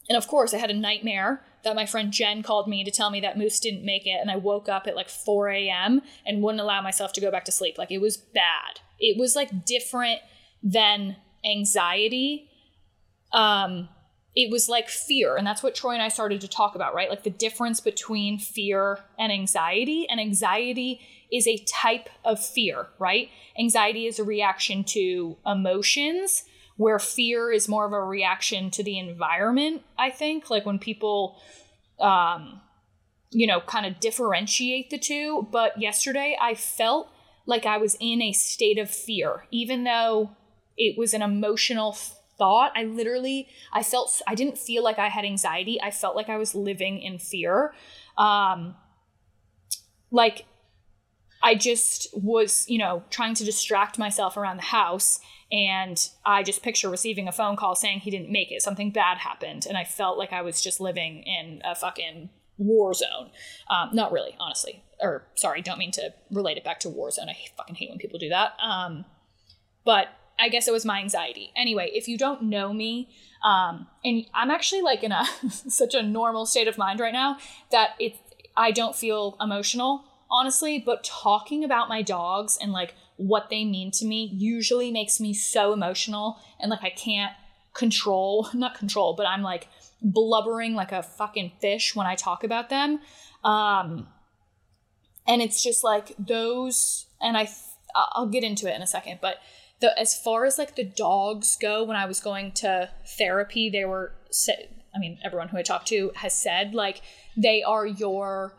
and 0.08 0.16
of 0.16 0.26
course, 0.28 0.54
I 0.54 0.58
had 0.58 0.70
a 0.70 0.74
nightmare 0.74 1.44
that 1.64 1.76
my 1.76 1.86
friend 1.86 2.12
Jen 2.12 2.42
called 2.42 2.68
me 2.68 2.84
to 2.84 2.90
tell 2.90 3.10
me 3.10 3.20
that 3.20 3.38
Moose 3.38 3.60
didn't 3.60 3.84
make 3.84 4.06
it. 4.06 4.18
And 4.20 4.30
I 4.30 4.36
woke 4.36 4.68
up 4.68 4.86
at 4.86 4.96
like 4.96 5.08
4 5.08 5.48
a.m. 5.50 6.02
and 6.26 6.42
wouldn't 6.42 6.60
allow 6.60 6.80
myself 6.82 7.12
to 7.14 7.20
go 7.20 7.30
back 7.30 7.44
to 7.46 7.52
sleep. 7.52 7.78
Like 7.78 7.90
it 7.90 8.00
was 8.00 8.16
bad. 8.16 8.80
It 8.98 9.18
was 9.18 9.34
like 9.34 9.64
different 9.64 10.20
than 10.62 11.16
anxiety. 11.44 12.48
Um, 13.32 13.88
it 14.36 14.50
was 14.50 14.68
like 14.68 14.88
fear. 14.88 15.36
And 15.36 15.46
that's 15.46 15.62
what 15.62 15.74
Troy 15.74 15.92
and 15.92 16.02
I 16.02 16.08
started 16.08 16.40
to 16.40 16.48
talk 16.48 16.74
about, 16.74 16.94
right? 16.94 17.10
Like 17.10 17.22
the 17.22 17.30
difference 17.30 17.80
between 17.80 18.38
fear 18.38 18.98
and 19.18 19.30
anxiety. 19.32 20.08
And 20.08 20.20
anxiety 20.20 21.00
is 21.32 21.46
a 21.46 21.58
type 21.64 22.08
of 22.24 22.44
fear, 22.44 22.86
right? 22.98 23.28
Anxiety 23.58 24.06
is 24.06 24.18
a 24.18 24.24
reaction 24.24 24.84
to 24.84 25.36
emotions, 25.46 26.44
where 26.76 26.98
fear 26.98 27.52
is 27.52 27.68
more 27.68 27.86
of 27.86 27.92
a 27.92 28.02
reaction 28.02 28.70
to 28.72 28.82
the 28.82 28.98
environment, 28.98 29.82
I 29.96 30.10
think. 30.10 30.50
Like 30.50 30.66
when 30.66 30.78
people, 30.78 31.40
um, 32.00 32.60
you 33.30 33.46
know, 33.46 33.60
kind 33.60 33.86
of 33.86 34.00
differentiate 34.00 34.90
the 34.90 34.98
two. 34.98 35.46
But 35.50 35.80
yesterday 35.80 36.36
I 36.40 36.54
felt 36.54 37.08
like 37.46 37.66
I 37.66 37.78
was 37.78 37.96
in 38.00 38.22
a 38.22 38.32
state 38.32 38.78
of 38.78 38.90
fear, 38.90 39.44
even 39.50 39.84
though 39.84 40.30
it 40.76 40.98
was 40.98 41.14
an 41.14 41.22
emotional 41.22 41.92
thought. 41.92 42.72
I 42.74 42.84
literally, 42.84 43.48
I 43.72 43.82
felt, 43.82 44.20
I 44.26 44.34
didn't 44.34 44.58
feel 44.58 44.82
like 44.82 44.98
I 44.98 45.08
had 45.08 45.24
anxiety. 45.24 45.80
I 45.80 45.90
felt 45.90 46.16
like 46.16 46.28
I 46.28 46.36
was 46.36 46.54
living 46.54 47.00
in 47.00 47.18
fear. 47.18 47.72
Um, 48.18 48.74
like 50.10 50.46
I 51.42 51.54
just 51.54 52.08
was, 52.14 52.64
you 52.68 52.78
know, 52.78 53.04
trying 53.10 53.34
to 53.34 53.44
distract 53.44 53.98
myself 53.98 54.36
around 54.36 54.56
the 54.56 54.62
house. 54.64 55.20
And 55.52 56.08
I 56.24 56.42
just 56.42 56.62
picture 56.62 56.88
receiving 56.88 57.28
a 57.28 57.32
phone 57.32 57.56
call 57.56 57.74
saying 57.74 58.00
he 58.00 58.10
didn't 58.10 58.30
make 58.30 58.50
it. 58.50 58.62
Something 58.62 58.90
bad 58.90 59.18
happened. 59.18 59.66
And 59.68 59.76
I 59.76 59.84
felt 59.84 60.18
like 60.18 60.32
I 60.32 60.42
was 60.42 60.60
just 60.60 60.80
living 60.80 61.22
in 61.22 61.60
a 61.64 61.74
fucking 61.74 62.30
war 62.56 62.94
zone. 62.94 63.30
Um, 63.68 63.90
not 63.92 64.12
really, 64.12 64.34
honestly. 64.38 64.82
Or, 65.00 65.26
sorry, 65.34 65.62
don't 65.62 65.78
mean 65.78 65.92
to 65.92 66.14
relate 66.30 66.56
it 66.56 66.64
back 66.64 66.80
to 66.80 66.88
war 66.88 67.10
zone. 67.10 67.28
I 67.28 67.36
fucking 67.56 67.74
hate 67.74 67.90
when 67.90 67.98
people 67.98 68.18
do 68.18 68.30
that. 68.30 68.52
Um, 68.62 69.04
but 69.84 70.08
I 70.38 70.48
guess 70.48 70.66
it 70.66 70.72
was 70.72 70.84
my 70.84 71.00
anxiety. 71.00 71.52
Anyway, 71.54 71.90
if 71.92 72.08
you 72.08 72.18
don't 72.18 72.44
know 72.44 72.72
me, 72.72 73.08
um, 73.44 73.86
and 74.04 74.26
I'm 74.34 74.50
actually 74.50 74.82
like 74.82 75.02
in 75.02 75.12
a 75.12 75.24
such 75.50 75.94
a 75.94 76.02
normal 76.02 76.46
state 76.46 76.66
of 76.66 76.78
mind 76.78 76.98
right 76.98 77.12
now 77.12 77.36
that 77.70 77.90
it 78.00 78.16
I 78.56 78.70
don't 78.70 78.94
feel 78.94 79.36
emotional 79.40 80.04
honestly, 80.30 80.82
but 80.84 81.04
talking 81.04 81.64
about 81.64 81.88
my 81.88 82.02
dogs 82.02 82.58
and 82.60 82.72
like 82.72 82.94
what 83.16 83.48
they 83.50 83.64
mean 83.64 83.90
to 83.92 84.04
me 84.04 84.30
usually 84.32 84.90
makes 84.90 85.20
me 85.20 85.32
so 85.32 85.72
emotional 85.72 86.38
and 86.60 86.70
like 86.70 86.82
I 86.82 86.90
can't 86.90 87.32
control, 87.72 88.48
not 88.54 88.78
control, 88.78 89.14
but 89.14 89.26
I'm 89.26 89.42
like 89.42 89.68
blubbering 90.02 90.74
like 90.74 90.92
a 90.92 91.02
fucking 91.02 91.52
fish 91.60 91.94
when 91.94 92.06
I 92.06 92.14
talk 92.14 92.44
about 92.44 92.70
them. 92.70 93.00
Um, 93.42 94.08
and 95.26 95.40
it's 95.40 95.62
just 95.62 95.84
like 95.84 96.14
those, 96.18 97.06
and 97.20 97.36
I, 97.36 97.48
I'll 97.94 98.28
get 98.28 98.44
into 98.44 98.70
it 98.70 98.76
in 98.76 98.82
a 98.82 98.86
second, 98.86 99.18
but 99.22 99.36
the, 99.80 99.98
as 99.98 100.16
far 100.16 100.44
as 100.44 100.58
like 100.58 100.76
the 100.76 100.84
dogs 100.84 101.56
go, 101.60 101.84
when 101.84 101.96
I 101.96 102.06
was 102.06 102.20
going 102.20 102.52
to 102.52 102.90
therapy, 103.06 103.70
they 103.70 103.84
were, 103.84 104.12
I 104.94 104.98
mean, 104.98 105.18
everyone 105.24 105.48
who 105.48 105.58
I 105.58 105.62
talked 105.62 105.88
to 105.88 106.12
has 106.16 106.34
said 106.34 106.74
like 106.74 107.02
they 107.36 107.62
are 107.62 107.86
your 107.86 108.54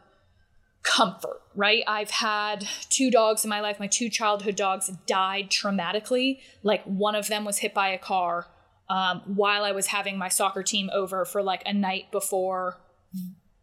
comfort, 0.85 1.41
right? 1.55 1.83
I've 1.87 2.11
had 2.11 2.67
two 2.89 3.09
dogs 3.11 3.43
in 3.43 3.49
my 3.49 3.59
life. 3.59 3.79
My 3.79 3.87
two 3.87 4.09
childhood 4.09 4.55
dogs 4.55 4.89
died 5.07 5.49
traumatically. 5.49 6.39
Like 6.63 6.83
one 6.83 7.15
of 7.15 7.27
them 7.27 7.43
was 7.43 7.57
hit 7.57 7.73
by 7.73 7.89
a 7.89 7.97
car 7.97 8.47
um, 8.87 9.21
while 9.25 9.63
I 9.63 9.71
was 9.71 9.87
having 9.87 10.17
my 10.17 10.29
soccer 10.29 10.63
team 10.63 10.89
over 10.93 11.25
for 11.25 11.41
like 11.41 11.63
a 11.65 11.73
night 11.73 12.11
before 12.11 12.77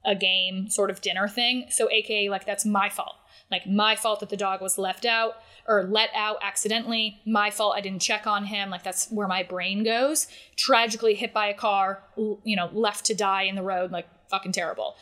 a 0.05 0.15
game, 0.15 0.69
sort 0.69 0.91
of 0.91 1.01
dinner 1.01 1.29
thing. 1.29 1.67
So, 1.71 1.89
AKA, 1.91 2.29
like, 2.29 2.45
that's 2.45 2.65
my 2.65 2.89
fault. 2.89 3.15
Like, 3.51 3.67
my 3.67 3.95
fault 3.95 4.21
that 4.21 4.31
the 4.31 4.37
dog 4.37 4.61
was 4.61 4.79
left 4.79 5.05
out 5.05 5.35
or 5.69 5.85
let 5.85 6.11
out 6.15 6.39
accidentally. 6.43 7.21
My 7.27 7.51
fault 7.51 7.75
I 7.77 7.81
didn't 7.81 8.03
check 8.03 8.27
on 8.27 8.47
him. 8.47 8.71
Like, 8.71 8.83
that's 8.83 9.11
where 9.11 9.29
my 9.29 9.43
brain 9.43 9.85
goes. 9.85 10.27
Tragically 10.57 11.15
hit 11.15 11.33
by 11.33 11.47
a 11.47 11.55
car, 11.55 12.03
you 12.17 12.57
know, 12.57 12.69
left 12.73 13.05
to 13.07 13.15
die 13.15 13.43
in 13.43 13.55
the 13.55 13.63
road. 13.63 13.93
Like, 13.93 14.07
fucking 14.29 14.53
terrible. 14.53 14.97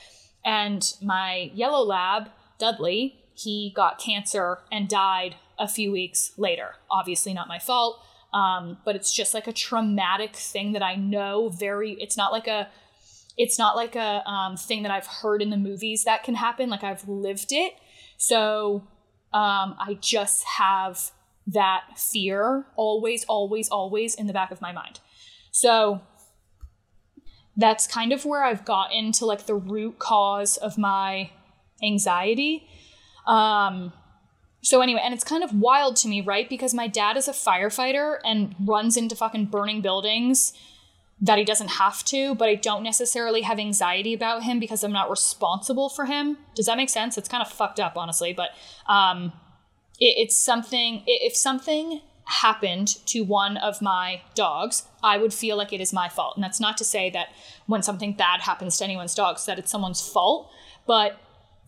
And 0.45 0.93
my 1.03 1.51
yellow 1.55 1.83
lab, 1.83 2.31
Dudley, 2.59 3.17
he 3.35 3.73
got 3.75 3.99
cancer 3.99 4.59
and 4.71 4.89
died 4.89 5.37
a 5.59 5.69
few 5.69 5.93
weeks 5.93 6.33
later. 6.37 6.75
Obviously, 6.91 7.35
not 7.35 7.49
my 7.49 7.59
fault, 7.59 8.03
um, 8.33 8.79
but 8.85 8.97
it's 8.97 9.13
just 9.13 9.35
like 9.35 9.47
a 9.47 9.53
traumatic 9.53 10.37
thing 10.37 10.73
that 10.73 10.83
I 10.83 10.95
know 10.95 11.49
very. 11.49 11.93
It's 12.01 12.17
not 12.17 12.33
like 12.33 12.47
a. 12.47 12.69
It's 13.37 13.59
not 13.59 13.77
like 13.77 13.97
a 13.97 14.29
um, 14.29 14.57
thing 14.57 14.83
that 14.83 14.93
I've 14.93 15.07
heard 15.07 15.41
in 15.41 15.51
the 15.51 15.57
movies 15.57 16.05
that 16.05 16.25
can 16.25 16.35
happen. 16.35 16.69
Like 16.69 16.85
I've 16.85 17.09
lived 17.09 17.53
it, 17.53 17.75
so 18.17 18.87
um, 19.33 19.77
I 19.79 19.97
just 20.01 20.45
have 20.45 21.11
that 21.47 21.85
fear 21.97 22.67
always, 22.77 23.25
always, 23.25 23.69
always 23.69 24.15
in 24.15 24.27
the 24.27 24.33
back 24.33 24.51
of 24.51 24.61
my 24.61 24.73
mind. 24.73 25.01
So 25.53 26.03
that's 27.61 27.87
kind 27.87 28.13
of 28.13 28.25
where 28.25 28.43
I've 28.45 28.65
gotten 28.65 29.13
to 29.13 29.27
like 29.27 29.47
the 29.47 29.55
root 29.55 29.99
cause 29.99 30.57
of 30.57 30.79
my 30.79 31.31
anxiety. 31.83 32.67
Um, 33.27 33.93
so 34.63 34.81
anyway, 34.81 35.01
and 35.03 35.15
it's 35.15 35.25
kind 35.25 35.43
of 35.43 35.55
wild 35.55 35.97
to 35.97 36.09
me, 36.09 36.21
right? 36.21 36.49
Because 36.49 36.75
my 36.75 36.87
dad 36.87 37.17
is 37.17 37.29
a 37.29 37.33
firefighter 37.33 38.19
and 38.25 38.55
runs 38.65 38.97
into 38.97 39.17
fucking 39.17 39.47
burning 39.47 39.81
buildings 39.81 40.53
that 41.23 41.39
he 41.39 41.45
doesn't 41.45 41.69
have 41.69 42.03
to, 42.05 42.35
but 42.35 42.49
I 42.49 42.55
don't 42.55 42.83
necessarily 42.83 43.43
have 43.43 43.59
anxiety 43.59 44.15
about 44.15 44.43
him 44.43 44.59
because 44.59 44.83
I'm 44.83 44.93
not 44.93 45.11
responsible 45.11 45.91
for 45.91 46.07
him. 46.07 46.39
Does 46.55 46.67
that 46.67 46.79
make 46.79 46.89
sense? 46.89 47.19
It's 47.19 47.29
kind 47.29 47.43
of 47.43 47.53
fucked 47.53 47.79
up, 47.79 47.97
honestly, 47.97 48.33
but 48.33 48.51
um, 48.87 49.33
it, 49.99 50.15
it's 50.19 50.37
something. 50.37 51.03
If 51.07 51.37
something 51.37 52.01
happened 52.31 52.89
to 53.07 53.23
one 53.23 53.57
of 53.57 53.83
my 53.83 54.23
dogs, 54.35 54.85
I 55.03 55.19
would 55.19 55.35
feel 55.35 55.57
like 55.57 55.73
it 55.73 55.81
is 55.81 55.93
my 55.93 56.09
fault. 56.09 56.37
And 56.37 56.45
that's 56.45 56.61
not 56.61 56.77
to 56.79 56.85
say 56.85 57.11
that 57.11 57.29
when 57.67 57.83
something 57.83 58.15
bad 58.15 58.43
happens 58.43 58.79
to 58.79 58.85
anyone's 58.85 59.15
dogs 59.15 59.47
that 59.47 59.59
it's 59.59 59.71
someone's 59.71 60.01
fault, 60.01 60.51
but 60.87 61.21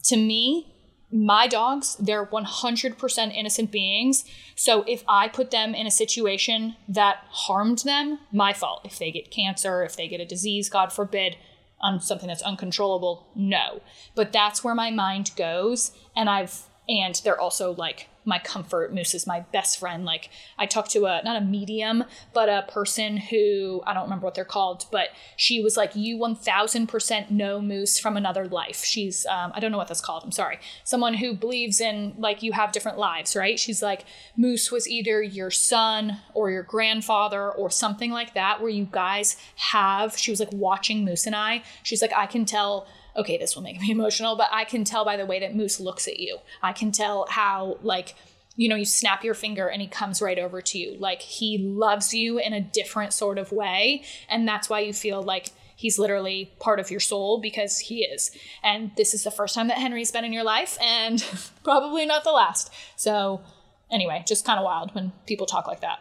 to 0.05 0.17
me, 0.17 0.69
my 1.13 1.47
dogs, 1.47 1.97
they're 1.97 2.25
100% 2.25 3.35
innocent 3.37 3.71
beings. 3.71 4.25
So 4.57 4.83
if 4.89 5.05
I 5.07 5.29
put 5.29 5.51
them 5.51 5.75
in 5.75 5.87
a 5.87 5.91
situation 5.91 6.77
that 6.89 7.19
harmed 7.29 7.81
them, 7.81 8.19
my 8.33 8.55
fault. 8.55 8.81
If 8.85 8.99
they 8.99 9.11
get 9.11 9.31
cancer, 9.31 9.83
if 9.83 9.95
they 9.95 10.09
get 10.09 10.21
a 10.21 10.25
disease, 10.25 10.71
God 10.71 10.91
forbid, 10.93 11.37
on 11.83 12.01
something 12.01 12.29
that's 12.29 12.43
uncontrollable, 12.43 13.27
no. 13.35 13.83
But 14.15 14.33
that's 14.33 14.63
where 14.65 14.75
my 14.75 14.91
mind 14.91 15.33
goes. 15.37 15.91
And 16.17 16.31
I've, 16.31 16.63
and 16.89 17.21
they're 17.25 17.41
also 17.41 17.73
like 17.75 18.09
my 18.25 18.39
comfort. 18.39 18.95
Moose 18.95 19.15
is 19.15 19.27
my 19.27 19.41
best 19.53 19.79
friend. 19.79 20.05
Like 20.05 20.31
I 20.59 20.67
talked 20.67 20.91
to 20.93 21.07
a 21.07 21.23
not 21.25 21.41
a 21.41 21.45
medium, 21.45 22.05
but 22.33 22.49
a 22.49 22.65
person 22.69 23.17
who 23.17 23.83
I 23.87 23.95
don't 23.95 24.05
remember 24.05 24.25
what 24.25 24.35
they're 24.35 24.45
called, 24.45 24.87
but 24.91 25.09
she 25.37 25.61
was 25.61 25.77
like, 25.77 25.97
"You 25.97 26.19
one 26.19 26.37
thousand 26.37 26.87
percent 26.87 27.31
know 27.31 27.61
Moose 27.61 27.99
from 27.99 28.17
another 28.17 28.47
life." 28.47 28.85
She's 28.85 29.27
um, 29.27 29.53
I 29.55 29.61
don't 29.61 29.73
know 29.73 29.79
what 29.79 29.89
that's 29.89 30.01
called. 30.01 30.23
I'm 30.25 30.33
sorry. 30.33 30.59
Someone 30.85 31.15
who 31.15 31.35
believes 31.35 31.81
in 31.81 32.15
like 32.19 32.43
you 32.43 32.53
have 32.53 32.73
different 32.73 32.99
lives, 32.99 33.35
right? 33.35 33.59
She's 33.59 33.83
like, 33.83 34.05
Moose 34.37 34.71
was 34.71 34.89
either 34.89 35.23
your 35.23 35.51
son 35.51 36.19
or 36.35 36.51
your 36.51 36.63
grandfather 36.63 37.51
or 37.51 37.71
something 37.71 38.11
like 38.11 38.35
that, 38.35 38.61
where 38.61 38.71
you 38.71 38.89
guys 38.91 39.37
have. 39.57 40.17
She 40.17 40.31
was 40.31 40.41
like 40.41 40.53
watching 40.53 41.05
Moose 41.05 41.27
and 41.27 41.35
I. 41.35 41.63
She's 41.83 42.03
like, 42.03 42.13
I 42.17 42.27
can 42.27 42.45
tell 42.45 42.87
okay, 43.17 43.39
this 43.39 43.55
will 43.55 43.63
make 43.63 43.81
me 43.81 43.91
emotional, 43.93 44.37
but 44.37 44.49
I 44.53 44.65
can 44.65 44.85
tell 44.85 45.05
by 45.05 45.17
the 45.17 45.27
way 45.27 45.41
that 45.41 45.55
Moose 45.55 45.81
looks 45.81 46.09
at 46.09 46.19
you. 46.19 46.39
I 46.63 46.73
can 46.73 46.93
tell 46.93 47.27
how, 47.29 47.79
like, 47.83 48.15
you 48.57 48.69
know, 48.69 48.77
you 48.77 48.85
snap 48.85 49.25
your 49.25 49.35
finger 49.35 49.69
and 49.69 49.81
he 49.81 49.89
comes 49.89 50.21
right 50.21 50.39
over 50.39 50.61
to 50.61 50.79
you. 50.79 50.97
Like, 50.99 51.23
he 51.23 51.59
loves 51.59 52.13
you 52.13 52.39
in 52.39 52.53
a 52.53 52.61
different 52.61 53.13
sort 53.13 53.39
of 53.39 53.51
way. 53.51 54.05
And 54.29 54.47
that's 54.47 54.69
why 54.69 54.81
you 54.81 54.93
feel 54.93 55.23
like 55.23 55.51
he's 55.75 55.99
literally 55.99 56.53
part 56.61 56.79
of 56.79 56.91
your 56.91 57.01
soul 57.01 57.41
because 57.41 57.79
he 57.79 58.05
is. 58.05 58.31
And 58.63 58.91
this 58.97 59.15
is 59.15 59.25
the 59.25 59.31
first 59.31 59.55
time 59.55 59.69
that 59.69 59.79
Henry's 59.79 60.11
been 60.11 60.25
in 60.25 60.33
your 60.33 60.45
life 60.45 60.77
and 60.83 61.25
probably 61.65 62.05
not 62.05 62.25
the 62.25 62.33
last. 62.33 62.73
So, 62.97 63.43
anyway, 63.91 64.23
just 64.27 64.45
kind 64.45 64.59
of 64.59 64.65
wild 64.65 64.95
when 64.95 65.13
people 65.27 65.47
talk 65.47 65.67
like 65.67 65.81
that. 65.81 66.01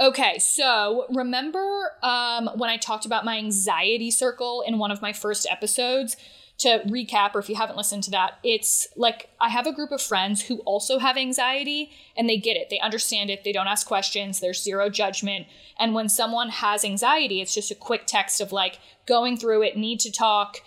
Okay, 0.00 0.38
so 0.38 1.06
remember 1.10 1.92
um, 2.02 2.50
when 2.56 2.70
I 2.70 2.76
talked 2.76 3.06
about 3.06 3.24
my 3.24 3.36
anxiety 3.38 4.10
circle 4.10 4.64
in 4.66 4.78
one 4.78 4.90
of 4.90 5.00
my 5.00 5.12
first 5.12 5.46
episodes? 5.48 6.16
To 6.62 6.80
recap, 6.86 7.34
or 7.34 7.40
if 7.40 7.48
you 7.48 7.56
haven't 7.56 7.76
listened 7.76 8.04
to 8.04 8.10
that, 8.12 8.38
it's 8.44 8.86
like 8.96 9.30
I 9.40 9.48
have 9.48 9.66
a 9.66 9.72
group 9.72 9.90
of 9.90 10.00
friends 10.00 10.42
who 10.42 10.58
also 10.58 10.98
have 10.98 11.16
anxiety 11.16 11.90
and 12.16 12.28
they 12.28 12.38
get 12.38 12.56
it. 12.56 12.70
They 12.70 12.78
understand 12.78 13.30
it. 13.30 13.42
They 13.42 13.52
don't 13.52 13.66
ask 13.66 13.86
questions. 13.86 14.38
There's 14.38 14.62
zero 14.62 14.88
judgment. 14.88 15.46
And 15.78 15.92
when 15.92 16.08
someone 16.08 16.50
has 16.50 16.84
anxiety, 16.84 17.40
it's 17.40 17.54
just 17.54 17.72
a 17.72 17.74
quick 17.74 18.02
text 18.06 18.40
of 18.40 18.52
like 18.52 18.78
going 19.06 19.36
through 19.36 19.62
it, 19.62 19.76
need 19.76 19.98
to 20.00 20.12
talk, 20.12 20.58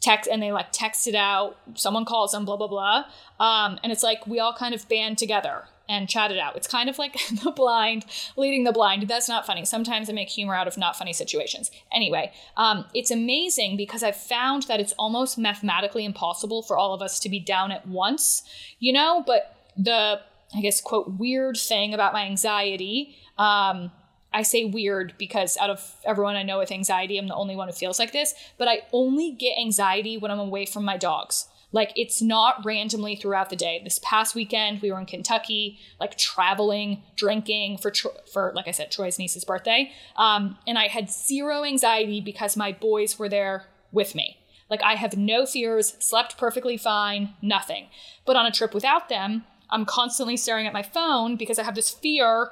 text, 0.00 0.28
and 0.28 0.42
they 0.42 0.50
like 0.50 0.72
text 0.72 1.06
it 1.06 1.14
out. 1.14 1.56
Someone 1.74 2.04
calls 2.04 2.32
them, 2.32 2.44
blah, 2.44 2.56
blah, 2.56 2.66
blah. 2.66 3.04
Um, 3.38 3.78
and 3.84 3.92
it's 3.92 4.02
like 4.02 4.26
we 4.26 4.40
all 4.40 4.52
kind 4.52 4.74
of 4.74 4.88
band 4.88 5.16
together 5.16 5.64
and 5.88 6.08
chat 6.08 6.30
it 6.30 6.38
out. 6.38 6.56
It's 6.56 6.66
kind 6.66 6.88
of 6.88 6.98
like 6.98 7.16
the 7.44 7.50
blind 7.50 8.04
leading 8.36 8.64
the 8.64 8.72
blind. 8.72 9.08
That's 9.08 9.28
not 9.28 9.46
funny. 9.46 9.64
Sometimes 9.64 10.08
I 10.08 10.12
make 10.12 10.28
humor 10.28 10.54
out 10.54 10.68
of 10.68 10.78
not 10.78 10.96
funny 10.96 11.12
situations. 11.12 11.70
Anyway, 11.92 12.32
um, 12.56 12.84
it's 12.94 13.10
amazing 13.10 13.76
because 13.76 14.02
I've 14.02 14.16
found 14.16 14.64
that 14.64 14.80
it's 14.80 14.92
almost 14.98 15.38
mathematically 15.38 16.04
impossible 16.04 16.62
for 16.62 16.76
all 16.76 16.94
of 16.94 17.02
us 17.02 17.18
to 17.20 17.28
be 17.28 17.40
down 17.40 17.72
at 17.72 17.86
once, 17.86 18.42
you 18.78 18.92
know? 18.92 19.22
But 19.26 19.56
the, 19.76 20.20
I 20.54 20.60
guess, 20.60 20.80
quote, 20.80 21.18
weird 21.18 21.56
thing 21.56 21.94
about 21.94 22.12
my 22.12 22.24
anxiety, 22.26 23.16
um, 23.38 23.90
I 24.34 24.42
say 24.42 24.64
weird 24.64 25.14
because 25.18 25.56
out 25.58 25.70
of 25.70 25.94
everyone 26.04 26.36
I 26.36 26.42
know 26.42 26.58
with 26.58 26.72
anxiety, 26.72 27.18
I'm 27.18 27.28
the 27.28 27.34
only 27.34 27.56
one 27.56 27.68
who 27.68 27.74
feels 27.74 27.98
like 27.98 28.12
this, 28.12 28.34
but 28.58 28.68
I 28.68 28.82
only 28.92 29.32
get 29.32 29.58
anxiety 29.58 30.16
when 30.16 30.30
I'm 30.30 30.38
away 30.38 30.64
from 30.64 30.84
my 30.84 30.96
dogs. 30.96 31.48
Like 31.72 31.92
it's 31.96 32.20
not 32.20 32.64
randomly 32.64 33.16
throughout 33.16 33.50
the 33.50 33.56
day. 33.56 33.80
This 33.82 33.98
past 34.02 34.34
weekend 34.34 34.82
we 34.82 34.92
were 34.92 35.00
in 35.00 35.06
Kentucky, 35.06 35.78
like 35.98 36.18
traveling, 36.18 37.02
drinking 37.16 37.78
for 37.78 37.92
for 38.32 38.52
like 38.54 38.68
I 38.68 38.72
said 38.72 38.90
Troy's 38.90 39.18
niece's 39.18 39.44
birthday. 39.44 39.90
Um, 40.16 40.58
and 40.66 40.78
I 40.78 40.88
had 40.88 41.10
zero 41.10 41.64
anxiety 41.64 42.20
because 42.20 42.56
my 42.56 42.72
boys 42.72 43.18
were 43.18 43.28
there 43.28 43.66
with 43.90 44.14
me. 44.14 44.38
Like 44.68 44.82
I 44.82 44.94
have 44.94 45.16
no 45.16 45.46
fears, 45.46 45.96
slept 45.98 46.38
perfectly 46.38 46.76
fine, 46.76 47.34
nothing. 47.42 47.88
But 48.26 48.36
on 48.36 48.46
a 48.46 48.52
trip 48.52 48.74
without 48.74 49.08
them, 49.08 49.44
I'm 49.70 49.86
constantly 49.86 50.36
staring 50.36 50.66
at 50.66 50.72
my 50.72 50.82
phone 50.82 51.36
because 51.36 51.58
I 51.58 51.64
have 51.64 51.74
this 51.74 51.90
fear 51.90 52.50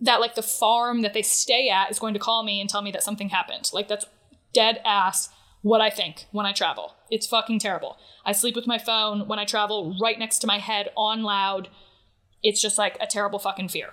that 0.00 0.20
like 0.20 0.34
the 0.34 0.42
farm 0.42 1.02
that 1.02 1.14
they 1.14 1.22
stay 1.22 1.68
at 1.68 1.90
is 1.90 1.98
going 1.98 2.14
to 2.14 2.20
call 2.20 2.42
me 2.42 2.60
and 2.60 2.70
tell 2.70 2.82
me 2.82 2.92
that 2.92 3.02
something 3.02 3.28
happened. 3.28 3.70
Like 3.72 3.88
that's 3.88 4.06
dead 4.52 4.80
ass 4.84 5.28
what 5.62 5.80
I 5.80 5.90
think 5.90 6.26
when 6.32 6.44
I 6.44 6.52
travel. 6.52 6.94
It's 7.10 7.26
fucking 7.26 7.60
terrible. 7.60 7.96
I 8.24 8.32
sleep 8.32 8.56
with 8.56 8.66
my 8.66 8.78
phone 8.78 9.26
when 9.28 9.38
I 9.38 9.44
travel 9.44 9.96
right 10.00 10.18
next 10.18 10.40
to 10.40 10.46
my 10.46 10.58
head 10.58 10.90
on 10.96 11.22
loud. 11.22 11.68
It's 12.42 12.60
just 12.60 12.78
like 12.78 12.96
a 13.00 13.06
terrible 13.06 13.38
fucking 13.38 13.68
fear. 13.68 13.90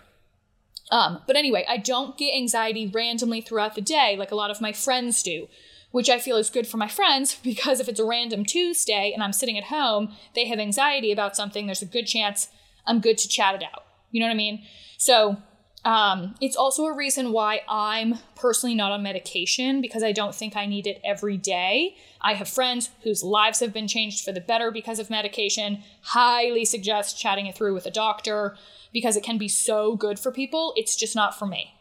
Um, 0.91 1.21
but 1.27 1.35
anyway, 1.35 1.65
I 1.69 1.77
don't 1.77 2.17
get 2.17 2.35
anxiety 2.35 2.87
randomly 2.87 3.41
throughout 3.41 3.75
the 3.75 3.81
day 3.81 4.15
like 4.17 4.31
a 4.31 4.35
lot 4.35 4.49
of 4.49 4.61
my 4.61 4.73
friends 4.73 5.21
do, 5.21 5.47
which 5.91 6.09
I 6.09 6.17
feel 6.17 6.37
is 6.37 6.49
good 6.49 6.67
for 6.67 6.77
my 6.77 6.87
friends 6.87 7.35
because 7.43 7.79
if 7.79 7.87
it's 7.87 7.99
a 7.99 8.05
random 8.05 8.43
Tuesday 8.43 9.11
and 9.13 9.23
I'm 9.23 9.33
sitting 9.33 9.57
at 9.57 9.65
home, 9.65 10.15
they 10.33 10.47
have 10.47 10.59
anxiety 10.59 11.11
about 11.11 11.35
something, 11.35 11.67
there's 11.67 11.83
a 11.83 11.87
good 11.87 12.07
chance 12.07 12.49
I'm 12.87 13.01
good 13.01 13.19
to 13.19 13.27
chat 13.27 13.55
it 13.55 13.63
out. 13.63 13.83
You 14.09 14.19
know 14.19 14.25
what 14.25 14.33
I 14.33 14.37
mean? 14.37 14.63
So 14.97 15.37
um, 15.85 16.35
it's 16.41 16.57
also 16.57 16.85
a 16.85 16.95
reason 16.95 17.31
why 17.31 17.61
I'm 17.69 18.15
personally 18.35 18.75
not 18.75 18.91
on 18.91 19.01
medication 19.01 19.81
because 19.81 20.03
I 20.03 20.11
don't 20.11 20.35
think 20.35 20.55
I 20.57 20.65
need 20.65 20.87
it 20.87 20.99
every 21.05 21.37
day. 21.37 21.95
I 22.21 22.33
have 22.33 22.49
friends 22.49 22.89
whose 23.03 23.23
lives 23.23 23.61
have 23.61 23.71
been 23.71 23.87
changed 23.87 24.25
for 24.25 24.33
the 24.33 24.41
better 24.41 24.71
because 24.71 24.99
of 24.99 25.09
medication. 25.09 25.81
Highly 26.01 26.65
suggest 26.65 27.19
chatting 27.19 27.45
it 27.45 27.55
through 27.55 27.73
with 27.73 27.85
a 27.85 27.91
doctor 27.91 28.57
because 28.91 29.15
it 29.15 29.23
can 29.23 29.37
be 29.37 29.47
so 29.47 29.95
good 29.95 30.19
for 30.19 30.31
people. 30.31 30.73
It's 30.75 30.97
just 30.97 31.15
not 31.15 31.37
for 31.37 31.45
me. 31.45 31.73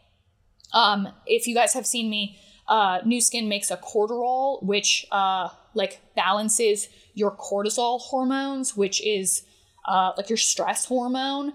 Um, 0.73 1.09
if 1.25 1.45
you 1.45 1.53
guys 1.53 1.73
have 1.73 1.85
seen 1.85 2.09
me, 2.09 2.39
uh, 2.69 2.99
Nu 3.03 3.19
Skin 3.19 3.49
makes 3.49 3.69
a 3.71 3.77
cortisol, 3.77 4.63
which 4.63 5.05
uh, 5.11 5.49
like 5.73 5.99
balances 6.15 6.87
your 7.15 7.31
cortisol 7.31 7.99
hormones, 7.99 8.77
which 8.77 9.05
is 9.05 9.43
uh, 9.85 10.13
like 10.15 10.29
your 10.29 10.37
stress 10.37 10.85
hormone. 10.85 11.53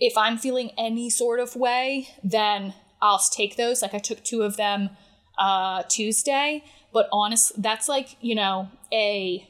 If 0.00 0.16
I'm 0.16 0.38
feeling 0.38 0.70
any 0.78 1.10
sort 1.10 1.40
of 1.40 1.56
way, 1.56 2.08
then 2.22 2.74
I'll 3.00 3.18
take 3.18 3.56
those. 3.56 3.82
Like 3.82 3.94
I 3.94 3.98
took 3.98 4.22
two 4.22 4.42
of 4.42 4.56
them 4.56 4.90
uh, 5.38 5.82
Tuesday, 5.88 6.64
but 6.92 7.08
honestly, 7.12 7.56
that's 7.60 7.88
like 7.88 8.16
you 8.20 8.34
know 8.34 8.68
a 8.92 9.48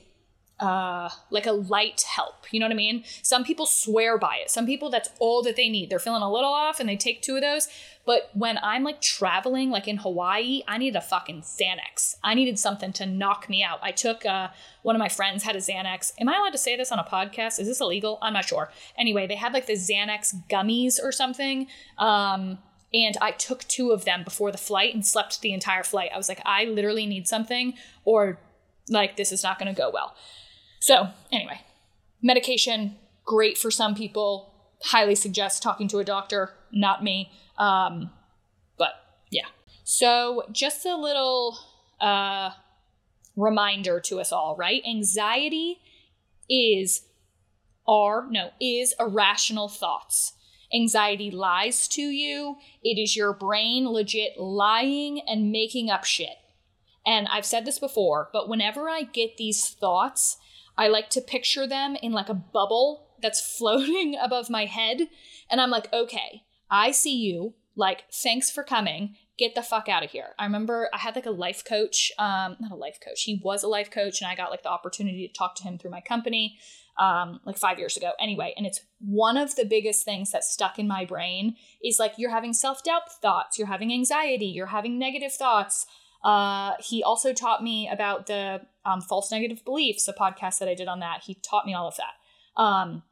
uh, 0.62 1.11
like 1.31 1.47
a 1.47 1.53
light 1.53 2.03
help. 2.03 2.47
You 2.53 2.61
know 2.61 2.67
what 2.67 2.73
I 2.73 2.77
mean? 2.77 3.05
Some 3.23 3.45
people 3.45 3.67
swear 3.67 4.17
by 4.17 4.37
it. 4.37 4.51
Some 4.51 4.65
people 4.65 4.91
that's 4.91 5.11
all 5.19 5.43
that 5.43 5.57
they 5.57 5.69
need. 5.69 5.91
They're 5.91 5.99
feeling 5.99 6.23
a 6.23 6.33
little 6.33 6.53
off 6.53 6.79
and 6.79 6.89
they 6.89 6.97
take 6.97 7.21
two 7.21 7.35
of 7.35 7.43
those. 7.43 7.69
But 8.04 8.30
when 8.35 8.59
I'm 8.62 8.82
like 8.82 9.00
traveling, 9.00 9.71
like 9.71 9.87
in 9.87 9.99
Hawaii, 9.99 10.62
I 10.66 10.78
needed 10.78 10.97
a 10.97 11.00
fucking 11.00 11.42
Xanax. 11.42 12.16
I 12.25 12.35
needed 12.35 12.59
something 12.59 12.92
to 12.94 13.06
knock 13.06 13.49
me 13.49 13.62
out. 13.62 13.78
I 13.80 13.92
took 13.92 14.26
uh, 14.26 14.49
one 14.82 14.97
of 14.97 15.00
my 15.00 15.09
friends 15.09 15.44
had 15.44 15.54
a 15.54 15.61
Xanax. 15.61 16.12
Am 16.18 16.28
I 16.28 16.37
allowed 16.37 16.50
to 16.50 16.59
say 16.59 16.76
this 16.76 16.90
on 16.90 16.99
a 16.99 17.04
podcast? 17.04 17.61
Is 17.61 17.68
this 17.68 17.80
illegal? 17.80 18.18
I'm 18.21 18.32
not 18.32 18.44
sure. 18.44 18.73
Anyway, 18.99 19.26
they 19.28 19.37
had 19.37 19.52
like 19.52 19.66
the 19.66 19.75
Xanax 19.75 20.35
gummies 20.50 20.99
or 21.00 21.12
something. 21.12 21.68
Um, 21.97 22.59
and 22.92 23.16
I 23.21 23.30
took 23.30 23.62
two 23.64 23.90
of 23.92 24.04
them 24.04 24.25
before 24.25 24.52
the 24.52 24.59
flight 24.59 24.94
and 24.94 25.06
slept 25.06 25.40
the 25.40 25.52
entire 25.52 25.82
flight. 25.82 26.11
I 26.12 26.18
was 26.18 26.28
like, 26.28 26.42
I 26.44 26.64
literally 26.64 27.06
need 27.06 27.26
something, 27.26 27.75
or 28.04 28.38
like 28.88 29.16
this 29.16 29.32
is 29.32 29.42
not 29.42 29.59
going 29.59 29.73
to 29.73 29.78
go 29.78 29.90
well. 29.90 30.14
So, 30.80 31.09
anyway, 31.30 31.61
medication, 32.21 32.97
great 33.25 33.56
for 33.56 33.71
some 33.71 33.94
people. 33.94 34.51
Highly 34.85 35.15
suggest 35.15 35.62
talking 35.62 35.89
to 35.89 35.99
a 35.99 36.05
doctor, 36.05 36.55
not 36.73 37.03
me. 37.03 37.31
Um, 37.59 38.11
but 38.79 38.93
yeah. 39.31 39.47
So, 39.85 40.45
just 40.53 40.85
a 40.87 40.97
little 40.97 41.59
uh, 42.01 42.51
reminder 43.37 44.01
to 44.01 44.21
us 44.21 44.33
all, 44.33 44.57
right? 44.57 44.83
Anxiety 44.89 45.81
is 46.49 47.03
are, 47.87 48.27
no, 48.31 48.51
is 48.61 48.95
irrational 49.01 49.69
thoughts. 49.69 50.35
Anxiety 50.75 51.31
lies 51.31 51.87
to 51.89 52.03
you. 52.03 52.57
It 52.83 53.01
is 53.01 53.17
your 53.17 53.33
brain 53.33 53.87
legit 53.89 54.39
lying 54.39 55.21
and 55.27 55.53
making 55.53 55.91
up 55.91 56.05
shit. 56.05 56.37
And 57.05 57.27
I've 57.29 57.45
said 57.45 57.65
this 57.65 57.79
before, 57.79 58.31
but 58.33 58.49
whenever 58.49 58.89
I 58.89 59.03
get 59.03 59.37
these 59.37 59.69
thoughts, 59.69 60.39
I 60.79 60.89
like 60.89 61.11
to 61.11 61.21
picture 61.21 61.67
them 61.67 61.97
in 62.01 62.12
like 62.12 62.29
a 62.29 62.35
bubble 62.35 63.09
that's 63.23 63.41
floating 63.41 64.17
above 64.23 64.50
my 64.50 64.67
head. 64.67 65.09
And 65.50 65.61
I'm 65.61 65.71
like, 65.71 65.93
okay, 65.93 66.45
I 66.71 66.91
see 66.91 67.17
you. 67.17 67.55
Like, 67.75 68.05
thanks 68.12 68.50
for 68.50 68.62
coming. 68.62 69.17
Get 69.38 69.55
the 69.55 69.62
fuck 69.62 69.88
out 69.88 70.05
of 70.05 70.11
here. 70.11 70.35
I 70.38 70.45
remember 70.45 70.91
I 70.93 70.99
had 70.99 71.14
like 71.17 71.26
a 71.26 71.31
life 71.31 71.64
coach, 71.64 72.12
um, 72.19 72.57
not 72.61 72.71
a 72.71 72.76
life 72.76 72.99
coach. 73.02 73.23
He 73.23 73.41
was 73.43 73.62
a 73.62 73.69
life 73.69 73.91
coach, 73.91 74.21
and 74.21 74.31
I 74.31 74.35
got 74.35 74.50
like 74.50 74.62
the 74.62 74.69
opportunity 74.69 75.26
to 75.26 75.33
talk 75.33 75.55
to 75.57 75.62
him 75.62 75.79
through 75.79 75.91
my 75.91 76.02
company 76.02 76.59
um, 76.99 77.41
like 77.45 77.57
five 77.57 77.79
years 77.79 77.97
ago. 77.97 78.12
Anyway, 78.21 78.55
and 78.57 78.67
it's 78.67 78.81
one 78.99 79.37
of 79.37 79.57
the 79.57 79.64
biggest 79.64 80.05
things 80.05 80.31
that 80.33 80.45
stuck 80.45 80.79
in 80.79 80.87
my 80.87 81.05
brain 81.05 81.57
is 81.83 81.99
like 81.99 82.14
you're 82.19 82.31
having 82.31 82.52
self 82.52 82.83
doubt 82.85 83.11
thoughts, 83.21 83.59
you're 83.59 83.69
having 83.69 83.93
anxiety, 83.93 84.47
you're 84.47 84.67
having 84.67 84.99
negative 84.99 85.33
thoughts. 85.33 85.87
Uh, 86.23 86.75
he 86.79 87.02
also 87.02 87.33
taught 87.33 87.62
me 87.62 87.88
about 87.88 88.26
the 88.26 88.61
um, 88.85 89.00
false 89.00 89.33
negative 89.33 89.64
beliefs, 89.64 90.07
a 90.07 90.12
podcast 90.12 90.59
that 90.59 90.69
I 90.69 90.75
did 90.75 90.88
on 90.88 91.00
that. 91.00 91.23
He 91.25 91.35
taught 91.35 91.67
me 91.67 91.75
all 91.75 91.88
of 91.88 91.97
that. 91.97 92.62
Um, 92.62 93.02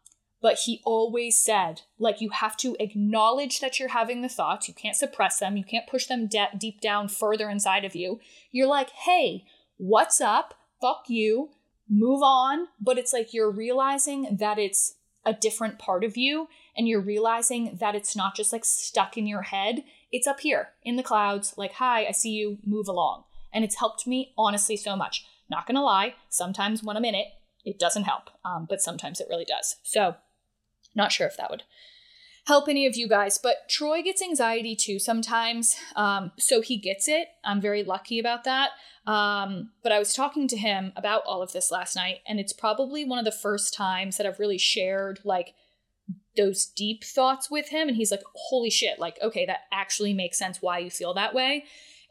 but 0.42 0.60
he 0.60 0.80
always 0.84 1.36
said, 1.36 1.82
like, 1.98 2.20
you 2.20 2.30
have 2.30 2.56
to 2.58 2.76
acknowledge 2.80 3.60
that 3.60 3.78
you're 3.78 3.90
having 3.90 4.22
the 4.22 4.28
thoughts. 4.28 4.68
You 4.68 4.74
can't 4.74 4.96
suppress 4.96 5.38
them. 5.38 5.56
You 5.56 5.64
can't 5.64 5.86
push 5.86 6.06
them 6.06 6.26
de- 6.26 6.50
deep 6.56 6.80
down 6.80 7.08
further 7.08 7.50
inside 7.50 7.84
of 7.84 7.94
you. 7.94 8.20
You're 8.50 8.66
like, 8.66 8.90
hey, 8.90 9.44
what's 9.76 10.20
up? 10.20 10.54
Fuck 10.80 11.04
you. 11.08 11.50
Move 11.88 12.22
on. 12.22 12.68
But 12.80 12.96
it's 12.96 13.12
like 13.12 13.34
you're 13.34 13.50
realizing 13.50 14.36
that 14.40 14.58
it's 14.58 14.94
a 15.26 15.34
different 15.34 15.78
part 15.78 16.04
of 16.04 16.16
you 16.16 16.48
and 16.76 16.88
you're 16.88 17.00
realizing 17.00 17.76
that 17.78 17.94
it's 17.94 18.16
not 18.16 18.34
just 18.34 18.52
like 18.52 18.64
stuck 18.64 19.18
in 19.18 19.26
your 19.26 19.42
head. 19.42 19.84
It's 20.10 20.26
up 20.26 20.40
here 20.40 20.70
in 20.82 20.96
the 20.96 21.02
clouds, 21.02 21.54
like, 21.56 21.72
hi, 21.72 22.06
I 22.06 22.12
see 22.12 22.30
you, 22.30 22.58
move 22.64 22.88
along. 22.88 23.24
And 23.52 23.64
it's 23.64 23.78
helped 23.78 24.06
me 24.06 24.32
honestly 24.38 24.76
so 24.76 24.96
much. 24.96 25.26
Not 25.50 25.66
gonna 25.66 25.82
lie, 25.84 26.14
sometimes 26.28 26.82
when 26.82 26.96
I'm 26.96 27.04
in 27.04 27.14
it, 27.14 27.26
it 27.64 27.78
doesn't 27.78 28.04
help, 28.04 28.30
um, 28.44 28.66
but 28.68 28.80
sometimes 28.80 29.20
it 29.20 29.26
really 29.28 29.44
does. 29.44 29.76
So, 29.82 30.16
not 30.94 31.12
sure 31.12 31.26
if 31.26 31.36
that 31.36 31.50
would 31.50 31.62
help 32.46 32.68
any 32.68 32.86
of 32.86 32.96
you 32.96 33.08
guys, 33.08 33.38
but 33.38 33.68
Troy 33.68 34.02
gets 34.02 34.22
anxiety 34.22 34.74
too 34.74 34.98
sometimes. 34.98 35.76
Um, 35.94 36.32
so 36.38 36.60
he 36.60 36.78
gets 36.78 37.06
it. 37.06 37.28
I'm 37.44 37.60
very 37.60 37.84
lucky 37.84 38.18
about 38.18 38.44
that. 38.44 38.70
Um, 39.06 39.70
but 39.82 39.92
I 39.92 39.98
was 39.98 40.14
talking 40.14 40.48
to 40.48 40.56
him 40.56 40.92
about 40.96 41.22
all 41.26 41.42
of 41.42 41.52
this 41.52 41.70
last 41.70 41.96
night, 41.96 42.18
and 42.26 42.40
it's 42.40 42.52
probably 42.52 43.04
one 43.04 43.18
of 43.18 43.24
the 43.24 43.32
first 43.32 43.74
times 43.74 44.16
that 44.16 44.26
I've 44.26 44.38
really 44.38 44.58
shared 44.58 45.20
like 45.24 45.54
those 46.36 46.66
deep 46.66 47.04
thoughts 47.04 47.50
with 47.50 47.68
him. 47.68 47.88
And 47.88 47.96
he's 47.96 48.10
like, 48.10 48.22
holy 48.34 48.70
shit, 48.70 48.98
like, 48.98 49.18
okay, 49.22 49.46
that 49.46 49.60
actually 49.72 50.14
makes 50.14 50.38
sense 50.38 50.58
why 50.60 50.78
you 50.78 50.90
feel 50.90 51.14
that 51.14 51.34
way. 51.34 51.64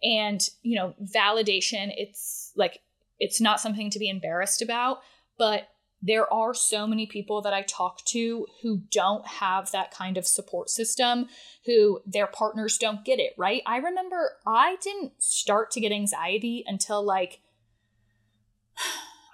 And, 0.03 0.41
you 0.61 0.75
know, 0.77 0.93
validation, 1.03 1.91
it's 1.95 2.51
like, 2.55 2.79
it's 3.19 3.41
not 3.41 3.59
something 3.59 3.89
to 3.89 3.99
be 3.99 4.09
embarrassed 4.09 4.61
about, 4.61 4.99
but 5.37 5.67
there 6.01 6.31
are 6.33 6.53
so 6.53 6.87
many 6.87 7.05
people 7.05 7.41
that 7.41 7.53
I 7.53 7.61
talk 7.63 8.03
to 8.05 8.47
who 8.61 8.83
don't 8.89 9.27
have 9.27 9.71
that 9.71 9.91
kind 9.91 10.17
of 10.17 10.25
support 10.25 10.69
system, 10.69 11.27
who 11.65 12.01
their 12.05 12.27
partners 12.27 12.77
don't 12.77 13.03
get 13.03 13.19
it, 13.19 13.33
right? 13.37 13.61
I 13.65 13.77
remember 13.77 14.37
I 14.47 14.77
didn't 14.81 15.13
start 15.21 15.71
to 15.71 15.81
get 15.81 15.91
anxiety 15.91 16.63
until 16.65 17.03
like, 17.03 17.41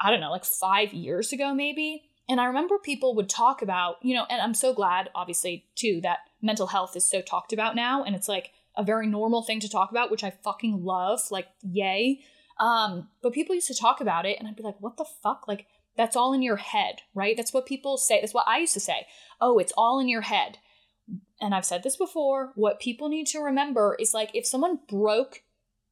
I 0.04 0.10
don't 0.10 0.22
know, 0.22 0.32
like 0.32 0.46
five 0.46 0.94
years 0.94 1.32
ago, 1.32 1.54
maybe. 1.54 2.04
And 2.28 2.42
I 2.42 2.46
remember 2.46 2.80
people 2.80 3.16
would 3.16 3.30
talk 3.30 3.62
about, 3.62 3.98
you 4.02 4.16
know, 4.16 4.26
and 4.30 4.42
I'm 4.42 4.56
so 4.56 4.74
glad, 4.74 5.10
obviously, 5.14 5.66
too, 5.76 6.00
that 6.02 6.20
mental 6.42 6.68
health 6.68 6.96
is 6.96 7.08
so 7.08 7.22
talked 7.22 7.54
about 7.54 7.76
now. 7.76 8.04
And 8.04 8.16
it's 8.16 8.28
like 8.28 8.52
a 8.76 8.84
very 8.84 9.06
normal 9.06 9.44
thing 9.44 9.60
to 9.60 9.70
talk 9.70 9.92
about, 9.92 10.10
which 10.10 10.24
I 10.24 10.32
fucking 10.32 10.84
love. 10.84 11.20
Like, 11.30 11.48
yay. 11.62 12.22
Um, 12.60 13.10
but 13.22 13.34
people 13.34 13.54
used 13.54 13.68
to 13.68 13.76
talk 13.76 14.02
about 14.02 14.26
it, 14.26 14.40
and 14.40 14.48
I'd 14.48 14.56
be 14.56 14.64
like, 14.64 14.82
what 14.82 14.98
the 14.98 15.06
fuck? 15.06 15.48
Like, 15.48 15.68
that's 15.98 16.16
all 16.16 16.34
in 16.34 16.42
your 16.42 16.58
head, 16.58 17.02
right? 17.14 17.36
That's 17.38 17.54
what 17.54 17.66
people 17.66 17.98
say. 17.98 18.20
That's 18.20 18.34
what 18.34 18.48
I 18.48 18.60
used 18.60 18.74
to 18.74 18.80
say. 18.80 19.08
Oh, 19.40 19.60
it's 19.60 19.74
all 19.78 20.00
in 20.00 20.10
your 20.10 20.22
head. 20.22 20.58
And 21.40 21.54
I've 21.54 21.66
said 21.66 21.84
this 21.84 21.98
before. 21.98 22.52
What 22.56 22.80
people 22.80 23.10
need 23.10 23.28
to 23.28 23.40
remember 23.40 23.96
is 24.00 24.14
like 24.14 24.32
if 24.34 24.46
someone 24.46 24.80
broke 24.88 25.42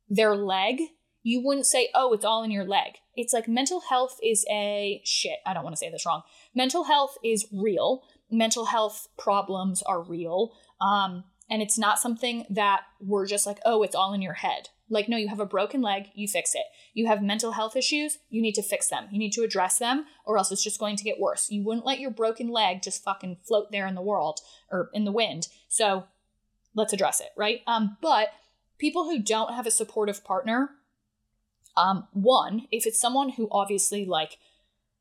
their 0.10 0.36
leg, 0.36 0.80
you 1.22 1.42
wouldn't 1.42 1.68
say, 1.68 1.90
oh, 1.96 2.14
it's 2.14 2.26
all 2.26 2.44
in 2.44 2.52
your 2.52 2.66
leg. 2.66 2.94
It's 3.16 3.34
like 3.34 3.48
mental 3.48 3.82
health 3.90 4.20
is 4.24 4.46
a 4.50 5.02
shit. 5.06 5.38
I 5.46 5.54
don't 5.54 5.64
want 5.64 5.76
to 5.76 5.80
say 5.80 5.90
this 5.90 6.06
wrong. 6.06 6.24
Mental 6.54 6.86
health 6.86 7.18
is 7.24 7.48
real. 7.54 8.04
Mental 8.30 8.66
health 8.66 9.08
problems 9.18 9.82
are 9.84 10.02
real. 10.02 10.52
Um, 10.82 11.24
and 11.50 11.62
it's 11.62 11.78
not 11.78 12.00
something 12.00 12.46
that 12.50 12.82
we're 13.00 13.28
just 13.28 13.46
like, 13.46 13.60
oh, 13.66 13.84
it's 13.84 13.96
all 13.96 14.14
in 14.14 14.22
your 14.22 14.34
head. 14.34 14.70
Like, 14.90 15.10
no, 15.10 15.18
you 15.18 15.30
have 15.30 15.40
a 15.40 15.46
broken 15.46 15.82
leg, 15.82 16.10
you 16.14 16.28
fix 16.28 16.54
it. 16.56 16.66
You 16.94 17.08
have 17.08 17.24
mental 17.24 17.54
health 17.54 17.76
issues, 17.76 18.20
you 18.30 18.42
need 18.42 18.56
to 18.56 18.62
fix 18.62 18.90
them. 18.90 19.08
You 19.12 19.18
need 19.18 19.34
to 19.34 19.44
address 19.44 19.80
them, 19.80 20.06
or 20.26 20.38
else 20.38 20.52
it's 20.52 20.64
just 20.64 20.80
going 20.80 20.98
to 20.98 21.04
get 21.04 21.20
worse. 21.20 21.50
You 21.50 21.64
wouldn't 21.64 21.86
let 21.86 22.00
your 22.00 22.12
broken 22.12 22.50
leg 22.50 22.82
just 22.82 23.04
fucking 23.04 23.38
float 23.44 23.72
there 23.72 23.88
in 23.88 23.96
the 23.96 24.02
world 24.02 24.42
or 24.72 24.90
in 24.94 25.06
the 25.06 25.12
wind. 25.12 25.48
So 25.68 26.06
let's 26.76 26.94
address 26.94 27.22
it, 27.22 27.30
right? 27.36 27.62
Um, 27.66 27.98
but 28.02 28.30
people 28.78 29.06
who 29.06 29.20
don't 29.20 29.54
have 29.54 29.66
a 29.66 29.72
supportive 29.72 30.24
partner, 30.24 30.72
um, 31.76 32.08
one, 32.12 32.68
if 32.72 32.86
it's 32.86 33.00
someone 33.00 33.30
who 33.30 33.48
obviously 33.52 34.06
like 34.06 34.38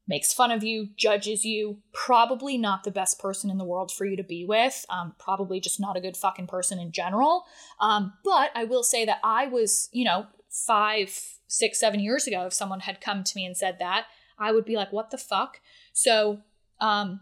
makes 0.07 0.33
fun 0.33 0.51
of 0.51 0.65
you, 0.65 0.89
judges 0.97 1.45
you, 1.45 1.79
probably 1.93 2.59
not 2.59 2.85
the 2.85 2.91
best 2.91 3.19
person 3.19 3.51
in 3.51 3.59
the 3.59 3.65
world 3.65 3.93
for 3.93 4.05
you 4.05 4.17
to 4.17 4.25
be 4.25 4.45
with. 4.45 4.85
Um, 4.89 5.15
probably 5.19 5.61
just 5.61 5.81
not 5.81 5.97
a 5.97 6.01
good 6.01 6.17
fucking 6.17 6.49
person 6.49 6.79
in 6.79 6.93
general. 6.93 7.45
Um, 7.81 8.15
but 8.25 8.51
I 8.55 8.65
will 8.65 8.83
say 8.83 9.05
that 9.05 9.21
I 9.23 9.47
was, 9.47 9.89
you 9.93 10.05
know, 10.05 10.27
five, 10.51 11.39
six, 11.47 11.79
seven 11.79 12.01
years 12.01 12.27
ago, 12.27 12.47
if 12.47 12.53
someone 12.53 12.81
had 12.81 13.01
come 13.01 13.25
to 13.25 13.37
me 13.37 13.47
and 13.47 13.57
said 13.57 13.79
that, 13.79 14.07
I 14.39 14.53
would 14.53 14.65
be 14.65 14.77
like, 14.77 14.93
what 14.93 15.11
the 15.11 15.19
fuck? 15.19 15.61
So, 15.93 16.41
um, 16.81 17.21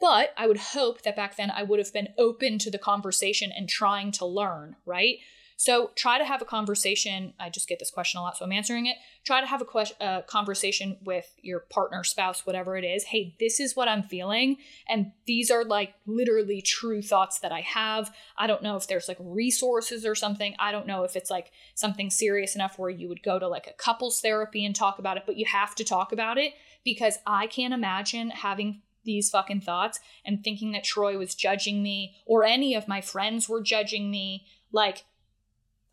but 0.00 0.32
I 0.36 0.46
would 0.46 0.58
hope 0.58 1.02
that 1.02 1.14
back 1.14 1.36
then 1.36 1.50
I 1.50 1.62
would 1.62 1.78
have 1.78 1.92
been 1.92 2.08
open 2.18 2.58
to 2.58 2.70
the 2.70 2.78
conversation 2.78 3.52
and 3.56 3.68
trying 3.68 4.10
to 4.12 4.26
learn, 4.26 4.76
right? 4.84 5.18
So 5.62 5.92
try 5.94 6.18
to 6.18 6.24
have 6.24 6.42
a 6.42 6.44
conversation. 6.44 7.34
I 7.38 7.48
just 7.48 7.68
get 7.68 7.78
this 7.78 7.92
question 7.92 8.18
a 8.18 8.22
lot, 8.24 8.36
so 8.36 8.44
I'm 8.44 8.50
answering 8.50 8.86
it. 8.86 8.96
Try 9.22 9.40
to 9.40 9.46
have 9.46 9.62
a 9.62 9.66
a 9.72 10.04
uh, 10.04 10.22
conversation 10.22 10.96
with 11.04 11.32
your 11.40 11.60
partner, 11.60 12.02
spouse, 12.02 12.44
whatever 12.44 12.76
it 12.76 12.82
is. 12.82 13.04
Hey, 13.04 13.36
this 13.38 13.60
is 13.60 13.76
what 13.76 13.86
I'm 13.86 14.02
feeling, 14.02 14.56
and 14.88 15.12
these 15.24 15.52
are 15.52 15.62
like 15.62 15.94
literally 16.04 16.62
true 16.62 17.00
thoughts 17.00 17.38
that 17.38 17.52
I 17.52 17.60
have. 17.60 18.12
I 18.36 18.48
don't 18.48 18.64
know 18.64 18.74
if 18.74 18.88
there's 18.88 19.06
like 19.06 19.18
resources 19.20 20.04
or 20.04 20.16
something. 20.16 20.56
I 20.58 20.72
don't 20.72 20.88
know 20.88 21.04
if 21.04 21.14
it's 21.14 21.30
like 21.30 21.52
something 21.76 22.10
serious 22.10 22.56
enough 22.56 22.76
where 22.76 22.90
you 22.90 23.08
would 23.08 23.22
go 23.22 23.38
to 23.38 23.46
like 23.46 23.68
a 23.68 23.72
couples 23.72 24.20
therapy 24.20 24.64
and 24.64 24.74
talk 24.74 24.98
about 24.98 25.16
it, 25.16 25.26
but 25.26 25.36
you 25.36 25.46
have 25.46 25.76
to 25.76 25.84
talk 25.84 26.10
about 26.10 26.38
it 26.38 26.54
because 26.84 27.18
I 27.24 27.46
can't 27.46 27.72
imagine 27.72 28.30
having 28.30 28.82
these 29.04 29.30
fucking 29.30 29.60
thoughts 29.60 30.00
and 30.24 30.42
thinking 30.42 30.72
that 30.72 30.82
Troy 30.82 31.16
was 31.16 31.36
judging 31.36 31.84
me 31.84 32.16
or 32.26 32.42
any 32.42 32.74
of 32.74 32.88
my 32.88 33.00
friends 33.00 33.48
were 33.48 33.62
judging 33.62 34.10
me. 34.10 34.44
Like, 34.72 35.04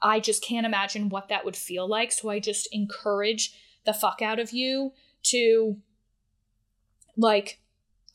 I 0.01 0.19
just 0.19 0.43
can't 0.43 0.65
imagine 0.65 1.09
what 1.09 1.29
that 1.29 1.45
would 1.45 1.55
feel 1.55 1.87
like. 1.87 2.11
So 2.11 2.29
I 2.29 2.39
just 2.39 2.67
encourage 2.71 3.53
the 3.85 3.93
fuck 3.93 4.21
out 4.21 4.39
of 4.39 4.51
you 4.51 4.93
to 5.23 5.77
like 7.17 7.59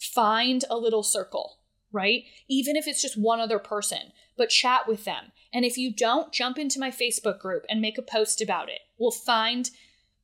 find 0.00 0.64
a 0.70 0.76
little 0.76 1.02
circle, 1.02 1.58
right? 1.92 2.24
Even 2.48 2.76
if 2.76 2.86
it's 2.86 3.02
just 3.02 3.18
one 3.18 3.40
other 3.40 3.58
person, 3.58 4.12
but 4.36 4.48
chat 4.48 4.88
with 4.88 5.04
them. 5.04 5.32
And 5.52 5.64
if 5.64 5.76
you 5.76 5.92
don't, 5.94 6.32
jump 6.32 6.58
into 6.58 6.80
my 6.80 6.90
Facebook 6.90 7.38
group 7.38 7.64
and 7.68 7.80
make 7.80 7.98
a 7.98 8.02
post 8.02 8.40
about 8.40 8.68
it. 8.68 8.80
We'll 8.98 9.10
find 9.10 9.70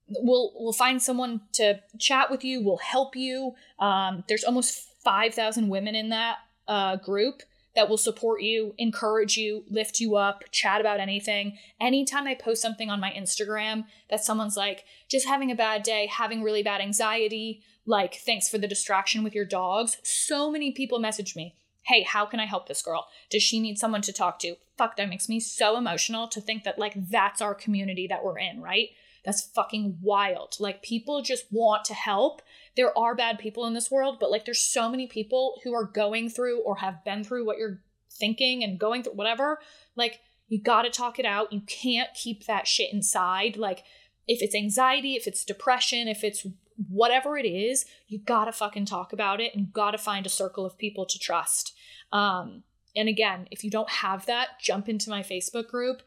we'll 0.09 0.53
we'll 0.57 0.73
find 0.73 1.01
someone 1.01 1.42
to 1.53 1.81
chat 1.99 2.31
with 2.31 2.44
you. 2.44 2.62
We'll 2.64 2.79
help 2.79 3.14
you. 3.14 3.53
Um, 3.79 4.25
there's 4.29 4.44
almost 4.44 4.88
five 5.05 5.35
thousand 5.35 5.68
women 5.68 5.94
in 5.94 6.09
that 6.09 6.38
uh, 6.66 6.96
group 6.96 7.42
that 7.74 7.88
will 7.88 7.96
support 7.96 8.42
you, 8.42 8.74
encourage 8.78 9.37
you, 9.37 9.64
lift 9.68 10.00
you 10.00 10.16
up, 10.16 10.44
chat 10.50 10.80
about 10.80 11.00
anything. 11.00 11.56
Anytime 11.80 12.26
I 12.26 12.35
post 12.35 12.61
something 12.61 12.90
on 12.90 13.00
my 13.00 13.11
Instagram 13.11 13.85
that 14.09 14.24
someone's 14.24 14.56
like 14.56 14.85
just 15.09 15.26
having 15.26 15.50
a 15.50 15.56
bad 15.56 15.83
day, 15.83 16.06
having 16.06 16.42
really 16.42 16.62
bad 16.62 16.80
anxiety, 16.80 17.62
like 17.87 18.14
thanks 18.14 18.48
for 18.48 18.59
the 18.59 18.68
distraction 18.68 19.22
with 19.22 19.35
your 19.35 19.44
dogs, 19.44 19.98
so 20.02 20.50
many 20.50 20.72
people 20.72 20.98
message 20.98 21.37
me. 21.37 21.54
Hey, 21.85 22.02
how 22.02 22.26
can 22.26 22.40
I 22.40 22.46
help 22.46 22.68
this 22.68 22.83
girl? 22.83 23.06
Does 23.30 23.42
she 23.42 23.59
need 23.59 23.78
someone 23.78 24.02
to 24.02 24.12
talk 24.12 24.38
to? 24.40 24.56
Fuck, 24.76 24.96
that 24.96 25.09
makes 25.09 25.28
me 25.28 25.40
so 25.40 25.76
emotional 25.76 26.28
to 26.28 26.40
think 26.40 26.64
that 26.64 26.78
like 26.78 26.94
that's 27.09 27.40
our 27.40 27.54
community 27.54 28.06
that 28.09 28.24
we're 28.24 28.38
in, 28.38 28.61
right? 28.61 28.90
That's 29.24 29.42
fucking 29.42 29.98
wild. 30.00 30.56
Like 30.59 30.83
people 30.83 31.22
just 31.22 31.44
want 31.50 31.85
to 31.87 31.94
help. 31.94 32.42
There 32.76 32.96
are 32.96 33.14
bad 33.14 33.38
people 33.38 33.66
in 33.66 33.74
this 33.74 33.90
world, 33.90 34.18
but 34.20 34.30
like 34.30 34.44
there's 34.44 34.61
so 34.61 34.88
many 34.88 35.06
people 35.06 35.61
who 35.64 35.74
are 35.74 35.85
going 35.85 36.30
through 36.30 36.61
or 36.61 36.76
have 36.76 37.04
been 37.04 37.24
through 37.24 37.44
what 37.44 37.59
you're 37.59 37.80
thinking 38.11 38.64
and 38.64 38.78
going 38.78 39.02
through 39.02 39.14
whatever. 39.14 39.61
Like 39.96 40.20
you 40.48 40.61
got 40.61 40.83
to 40.83 40.90
talk 40.90 41.18
it 41.18 41.26
out. 41.26 41.52
You 41.52 41.61
can't 41.62 42.14
keep 42.14 42.46
that 42.46 42.66
shit 42.66 42.92
inside. 42.92 43.56
Like 43.56 43.85
if 44.26 44.42
it's 44.42 44.54
anxiety, 44.54 45.14
if 45.14 45.26
it's 45.26 45.44
depression, 45.44 46.09
if 46.09 46.24
it's 46.24 46.46
whatever 46.88 47.37
it 47.37 47.46
is, 47.46 47.85
you 48.09 48.18
got 48.18 48.46
to 48.46 48.52
fucking 48.52 48.87
talk 48.87 49.12
about 49.12 49.40
it 49.40 49.54
and 49.54 49.72
got 49.72 49.90
to 49.90 49.98
find 49.98 50.24
a 50.24 50.30
circle 50.30 50.64
of 50.64 50.78
people 50.78 51.04
to 51.06 51.18
trust. 51.18 51.74
Um 52.12 52.64
and 52.96 53.09
again, 53.09 53.46
if 53.50 53.62
you 53.62 53.70
don't 53.70 53.88
have 53.88 54.26
that, 54.26 54.61
jump 54.61 54.88
into 54.88 55.11
my 55.11 55.22
Facebook 55.22 55.68
group. 55.68 56.02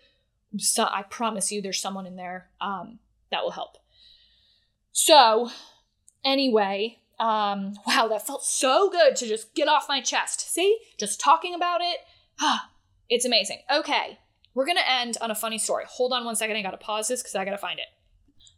So 0.58 0.84
I 0.84 1.04
promise 1.04 1.52
you 1.52 1.62
there's 1.62 1.82
someone 1.82 2.06
in 2.06 2.15
there 2.15 2.49
um, 2.62 2.99
that 3.34 3.43
will 3.43 3.52
help. 3.52 3.78
So, 4.91 5.50
anyway, 6.24 7.00
um, 7.19 7.74
wow, 7.88 8.08
that 8.08 8.26
felt 8.26 8.43
so 8.43 8.89
good 8.89 9.15
to 9.17 9.28
just 9.28 9.54
get 9.56 9.67
off 9.67 9.86
my 9.89 10.02
chest. 10.02 10.54
See, 10.54 10.80
just 11.00 11.19
talking 11.19 11.54
about 11.54 11.82
it, 11.82 11.98
it's 13.10 13.26
amazing. 13.26 13.60
Okay, 13.74 14.19
we're 14.54 14.65
gonna 14.65 14.82
end 14.88 15.17
on 15.22 15.32
a 15.32 15.36
funny 15.36 15.58
story. 15.58 15.86
Hold 15.88 16.13
on 16.13 16.26
one 16.26 16.36
second, 16.36 16.56
I 16.56 16.62
gotta 16.62 16.78
pause 16.78 17.08
this 17.08 17.22
because 17.22 17.36
I 17.36 17.46
gotta 17.46 17.58
find 17.58 17.80
it. 17.80 17.86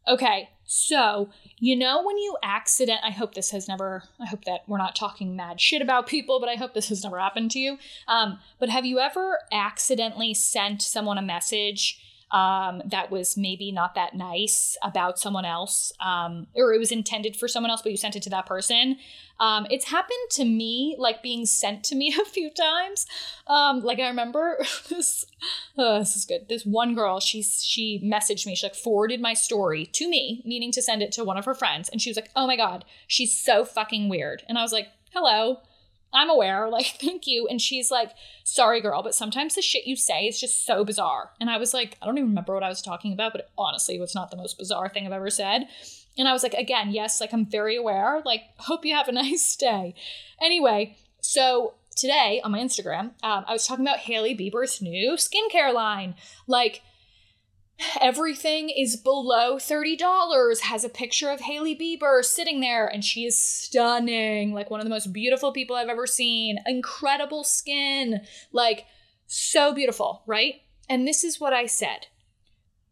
Okay, 0.08 0.50
so 0.66 1.30
you 1.58 1.76
know 1.76 2.04
when 2.04 2.18
you 2.18 2.38
accident, 2.44 3.00
I 3.04 3.10
hope 3.10 3.34
this 3.34 3.50
has 3.52 3.68
never, 3.68 4.04
I 4.22 4.28
hope 4.28 4.46
that 4.46 4.62
we're 4.68 4.78
not 4.78 4.96
talking 4.96 5.36
mad 5.36 5.60
shit 5.60 5.82
about 5.82 6.06
people, 6.06 6.40
but 6.40 6.48
I 6.48 6.56
hope 6.56 6.76
this 6.76 6.90
has 6.90 7.04
never 7.04 7.20
happened 7.20 7.50
to 7.52 7.60
you. 7.60 7.78
Um, 8.08 8.40
but 8.60 8.70
have 8.70 8.86
you 8.86 9.00
ever 9.00 9.40
accidentally 9.52 10.36
sent 10.36 10.84
someone 10.84 11.18
a 11.18 11.24
message 11.24 12.00
um, 12.32 12.82
that 12.86 13.12
was 13.12 13.38
maybe 13.38 13.72
not 13.72 13.96
that 13.96 14.16
nice 14.16 14.78
about 14.84 15.20
someone 15.20 15.46
else, 15.46 15.92
um, 16.00 16.48
or 16.56 16.74
it 16.74 16.80
was 16.80 16.92
intended 16.92 17.36
for 17.36 17.48
someone 17.48 17.70
else, 17.70 17.82
but 17.82 17.92
you 17.92 17.98
sent 17.98 18.16
it 18.16 18.24
to 18.24 18.30
that 18.32 18.46
person. 18.46 18.98
Um, 19.40 19.68
it's 19.70 19.86
happened 19.86 20.30
to 20.32 20.46
me, 20.46 20.96
like 20.98 21.22
being 21.22 21.46
sent 21.46 21.84
to 21.86 21.96
me 21.96 22.14
a 22.22 22.26
few 22.26 22.50
times. 22.50 23.06
Um, 23.48 23.82
like 23.82 24.00
I 24.00 24.08
remember 24.08 24.58
this. 24.90 25.26
Oh, 25.78 26.00
this 26.00 26.16
is 26.16 26.26
good. 26.26 26.48
This 26.50 26.66
one 26.66 26.96
girl, 26.96 27.20
she 27.20 27.44
she 27.44 28.02
messaged 28.04 28.46
me. 28.46 28.56
She 28.56 28.66
like 28.66 28.76
forwarded 28.76 29.22
my 29.22 29.34
story 29.34 29.86
to 29.88 30.10
me, 30.10 30.42
meaning 30.46 30.72
to 30.72 30.82
send 30.82 31.02
it 31.02 31.12
to 31.14 31.24
one 31.24 31.38
of 31.38 31.46
her 31.46 31.56
friends, 31.56 31.90
and 31.90 32.02
she 32.02 32.10
was 32.10 32.18
like, 32.18 32.32
"Oh 32.36 32.48
my 32.48 32.56
god, 32.56 32.86
she's 33.08 33.40
so 33.40 33.66
fucking 33.66 34.10
weird." 34.10 34.44
And 34.50 34.58
I 34.58 34.64
was 34.64 34.74
like, 34.74 34.88
"Hello." 35.14 35.60
I'm 36.16 36.30
aware, 36.30 36.70
like, 36.72 36.98
thank 37.00 37.28
you. 37.28 37.48
And 37.48 37.62
she's 37.62 37.92
like, 37.92 38.12
sorry, 38.44 38.82
girl, 38.82 39.04
but 39.04 39.14
sometimes 39.14 39.56
the 39.56 39.62
shit 39.62 39.86
you 39.86 39.96
say 39.96 40.28
is 40.28 40.40
just 40.40 40.66
so 40.66 40.84
bizarre. 40.84 41.32
And 41.40 41.50
I 41.50 41.58
was 41.58 41.74
like, 41.74 41.98
I 42.02 42.06
don't 42.06 42.18
even 42.18 42.30
remember 42.30 42.54
what 42.54 42.64
I 42.64 42.70
was 42.70 42.82
talking 42.82 43.14
about, 43.14 43.34
but 43.34 43.50
honestly, 43.58 43.96
it 43.96 44.02
was 44.02 44.16
not 44.16 44.32
the 44.32 44.38
most 44.38 44.58
bizarre 44.58 44.90
thing 44.90 45.06
I've 45.06 45.12
ever 45.12 45.30
said. 45.30 45.68
And 46.18 46.28
I 46.28 46.34
was 46.34 46.44
like, 46.44 46.54
again, 46.54 46.92
yes, 46.92 47.20
like, 47.20 47.34
I'm 47.34 47.46
very 47.46 47.76
aware. 47.76 48.22
Like, 48.26 48.44
hope 48.58 48.86
you 48.86 48.96
have 48.96 49.08
a 49.08 49.12
nice 49.24 49.56
day. 49.56 49.94
Anyway, 50.42 50.98
so 51.20 51.74
today 51.96 52.42
on 52.44 52.52
my 52.52 52.60
Instagram, 52.60 53.12
um, 53.24 53.46
I 53.48 53.54
was 53.54 53.68
talking 53.68 53.86
about 53.86 54.00
Hailey 54.00 54.36
Bieber's 54.36 54.82
new 54.82 55.14
skincare 55.18 55.74
line. 55.74 56.16
Like, 56.48 56.82
Everything 58.02 58.70
is 58.70 58.96
below 58.96 59.58
$30. 59.58 60.60
Has 60.62 60.84
a 60.84 60.90
picture 60.90 61.30
of 61.30 61.42
Hailey 61.42 61.76
Bieber 61.76 62.24
sitting 62.24 62.62
there, 62.62 62.88
and 62.88 63.04
she 63.04 63.26
is 63.26 63.38
stunning. 63.38 64.54
Like 64.54 64.70
one 64.70 64.80
of 64.80 64.86
the 64.86 64.90
most 64.90 65.12
beautiful 65.12 65.52
people 65.52 65.76
I've 65.76 65.90
ever 65.90 66.08
seen. 66.08 66.58
Incredible 66.66 67.44
skin. 67.44 68.22
Like, 68.52 68.86
so 69.28 69.74
beautiful, 69.74 70.24
right? 70.26 70.56
And 70.90 71.08
this 71.08 71.24
is 71.24 71.40
what 71.40 71.54
I 71.54 71.66
said 71.66 72.08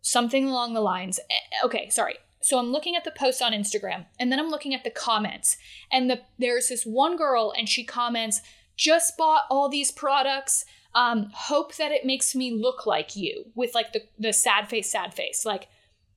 something 0.05 0.49
along 0.49 0.73
the 0.73 0.81
lines 0.81 1.17
eh, 1.31 1.65
okay, 1.65 1.89
sorry. 1.89 2.15
So 2.41 2.59
I'm 2.59 2.73
looking 2.73 2.97
at 2.97 3.05
the 3.05 3.13
post 3.17 3.41
on 3.41 3.53
Instagram, 3.53 4.05
and 4.19 4.29
then 4.29 4.39
I'm 4.39 4.49
looking 4.49 4.73
at 4.73 4.83
the 4.83 4.89
comments. 4.89 5.55
And 5.91 6.09
the, 6.09 6.19
there's 6.37 6.67
this 6.67 6.83
one 6.83 7.15
girl, 7.15 7.53
and 7.57 7.69
she 7.69 7.85
comments, 7.85 8.41
just 8.75 9.17
bought 9.17 9.43
all 9.49 9.69
these 9.69 9.91
products 9.91 10.65
um, 10.95 11.31
hope 11.33 11.75
that 11.75 11.91
it 11.91 12.05
makes 12.05 12.35
me 12.35 12.51
look 12.51 12.85
like 12.85 13.15
you 13.15 13.45
with 13.55 13.73
like 13.73 13.93
the, 13.93 14.03
the 14.19 14.33
sad 14.33 14.69
face, 14.69 14.91
sad 14.91 15.13
face. 15.13 15.45
Like, 15.45 15.67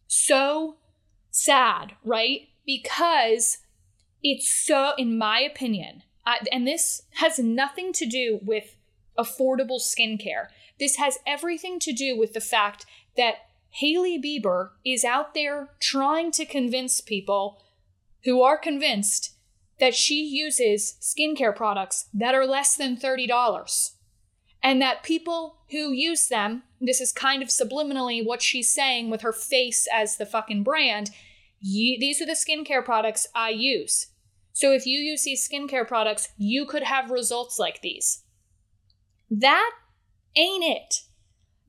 so 0.07 0.77
sad, 1.31 1.95
right? 2.05 2.49
Because 2.65 3.59
it's 4.23 4.53
so, 4.53 4.93
in 4.99 5.17
my 5.17 5.41
opinion, 5.41 6.03
and 6.53 6.67
this 6.67 7.03
has 7.15 7.39
nothing 7.39 7.93
to 7.95 8.07
do 8.07 8.41
with 8.43 8.77
affordable 9.19 9.81
skincare. 9.81 10.49
This 10.79 10.97
has 10.97 11.19
everything 11.27 11.79
to 11.81 11.93
do 11.93 12.19
with 12.19 12.33
the 12.35 12.41
fact 12.41 12.85
that 13.17 13.37
Hailey 13.71 14.21
Bieber 14.21 14.71
is 14.85 15.05
out 15.05 15.35
there 15.35 15.71
trying 15.81 16.31
to 16.33 16.45
convince 16.45 17.01
people 17.01 17.63
who 18.25 18.43
are 18.43 18.59
convinced 18.59 19.35
that 19.79 19.95
she 19.95 20.25
uses 20.25 20.97
skincare 21.01 21.55
products 21.55 22.09
that 22.13 22.35
are 22.35 22.47
less 22.47 22.77
than 22.77 22.97
$30 22.97 23.91
and 24.67 24.83
that 24.83 25.05
people 25.05 25.59
who 25.71 25.93
use 25.93 26.27
them, 26.27 26.65
this 26.81 27.01
is 27.01 27.13
kind 27.13 27.41
of 27.41 27.51
subliminally 27.51 28.27
what 28.27 28.43
she's 28.43 28.75
saying 28.75 29.09
with 29.09 29.21
her 29.21 29.33
face 29.33 29.87
as 29.95 30.17
the 30.17 30.27
fucking 30.27 30.65
brand, 30.65 31.13
these 31.63 32.21
are 32.21 32.27
the 32.27 32.33
skincare 32.33 32.85
products 32.85 33.29
I 33.33 33.51
use. 33.51 34.09
So 34.53 34.73
if 34.73 34.85
you 34.85 34.99
use 34.99 35.23
these 35.23 35.49
skincare 35.49 35.87
products, 35.87 36.31
you 36.37 36.67
could 36.67 36.83
have 36.83 37.13
results 37.13 37.61
like 37.61 37.81
these. 37.81 38.25
That 39.31 39.71
ain't 40.35 40.65
it. 40.65 41.03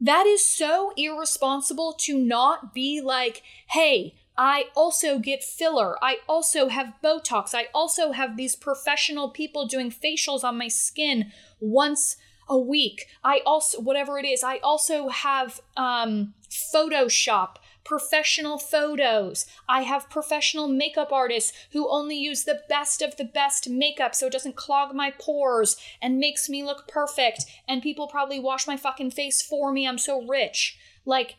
That 0.02 0.26
is 0.26 0.44
so 0.44 0.92
irresponsible 0.98 1.94
to 2.00 2.18
not 2.18 2.74
be 2.74 3.00
like, 3.00 3.44
hey, 3.70 4.16
I 4.36 4.66
also 4.76 5.20
get 5.20 5.44
filler. 5.44 6.04
I 6.04 6.18
also 6.28 6.70
have 6.70 6.96
Botox. 7.04 7.54
I 7.54 7.68
also 7.76 8.14
have 8.14 8.38
these 8.38 8.56
professional 8.56 9.30
people 9.30 9.68
doing 9.68 9.92
facials 9.92 10.44
on 10.44 10.58
my 10.58 10.68
skin 10.68 11.32
once 11.60 12.18
a 12.50 12.58
week. 12.58 13.08
I 13.24 13.42
also, 13.46 13.82
whatever 13.82 14.18
it 14.18 14.26
is, 14.26 14.44
I 14.44 14.58
also 14.58 15.10
have 15.10 15.62
um, 15.76 16.34
Photoshop, 16.50 17.56
professional 17.84 18.58
photos. 18.58 19.46
I 19.68 19.84
have 19.84 20.10
professional 20.10 20.68
makeup 20.68 21.12
artists 21.12 21.54
who 21.72 21.90
only 21.90 22.18
use 22.18 22.44
the 22.44 22.62
best 22.68 23.02
of 23.02 23.18
the 23.18 23.26
best 23.26 23.70
makeup 23.70 24.14
so 24.14 24.28
it 24.28 24.34
doesn't 24.34 24.56
clog 24.56 24.94
my 24.94 25.12
pores 25.18 25.78
and 26.02 26.20
makes 26.20 26.50
me 26.50 26.64
look 26.64 26.88
perfect. 26.88 27.46
And 27.68 27.82
people 27.82 28.08
probably 28.08 28.40
wash 28.40 28.68
my 28.68 28.78
fucking 28.78 29.12
face 29.12 29.42
for 29.42 29.72
me. 29.72 29.88
I'm 29.88 29.98
so 29.98 30.22
rich. 30.26 30.78
Like, 31.06 31.36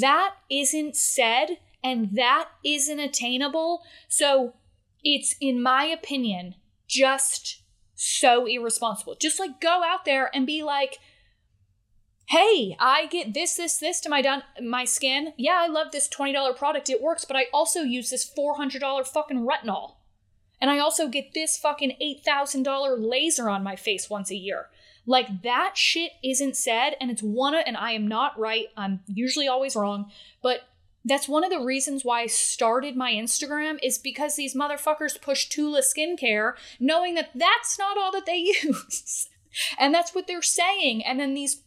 that 0.00 0.34
isn't 0.50 0.96
said 0.96 1.58
and 1.82 2.10
that 2.16 2.48
isn't 2.64 3.00
attainable. 3.00 3.82
So, 4.08 4.54
it's, 5.04 5.34
in 5.40 5.60
my 5.60 5.84
opinion, 5.84 6.54
just 6.86 7.61
so 8.02 8.46
irresponsible. 8.46 9.14
Just 9.14 9.38
like 9.38 9.60
go 9.60 9.82
out 9.84 10.04
there 10.04 10.30
and 10.34 10.46
be 10.46 10.62
like, 10.62 10.98
hey, 12.28 12.76
I 12.80 13.06
get 13.06 13.34
this, 13.34 13.56
this, 13.56 13.78
this 13.78 14.00
to 14.00 14.08
my 14.08 14.22
done 14.22 14.42
my 14.60 14.84
skin. 14.84 15.32
Yeah, 15.36 15.58
I 15.60 15.68
love 15.68 15.92
this 15.92 16.08
$20 16.08 16.56
product. 16.56 16.90
It 16.90 17.02
works, 17.02 17.24
but 17.24 17.36
I 17.36 17.46
also 17.52 17.82
use 17.82 18.10
this 18.10 18.28
$400 18.36 19.06
fucking 19.06 19.46
retinol. 19.46 19.96
And 20.60 20.70
I 20.70 20.78
also 20.78 21.08
get 21.08 21.34
this 21.34 21.58
fucking 21.58 21.96
$8,000 22.26 22.96
laser 22.98 23.48
on 23.48 23.62
my 23.62 23.76
face 23.76 24.08
once 24.08 24.30
a 24.30 24.36
year. 24.36 24.66
Like 25.06 25.42
that 25.42 25.76
shit 25.76 26.12
isn't 26.22 26.56
said, 26.56 26.94
and 27.00 27.10
it's 27.10 27.22
one 27.22 27.54
of, 27.54 27.64
and 27.66 27.76
I 27.76 27.92
am 27.92 28.06
not 28.06 28.38
right. 28.38 28.66
I'm 28.76 29.00
usually 29.06 29.48
always 29.48 29.74
wrong, 29.74 30.10
but 30.42 30.60
that's 31.04 31.28
one 31.28 31.44
of 31.44 31.50
the 31.50 31.60
reasons 31.60 32.04
why 32.04 32.22
I 32.22 32.26
started 32.26 32.96
my 32.96 33.12
Instagram 33.12 33.78
is 33.82 33.98
because 33.98 34.36
these 34.36 34.54
motherfuckers 34.54 35.20
push 35.20 35.48
Tula 35.48 35.82
skincare, 35.82 36.54
knowing 36.78 37.14
that 37.16 37.30
that's 37.34 37.78
not 37.78 37.98
all 37.98 38.12
that 38.12 38.26
they 38.26 38.36
use. 38.62 39.28
and 39.78 39.92
that's 39.92 40.14
what 40.14 40.26
they're 40.26 40.42
saying. 40.42 41.04
And 41.04 41.18
then 41.18 41.34
these 41.34 41.62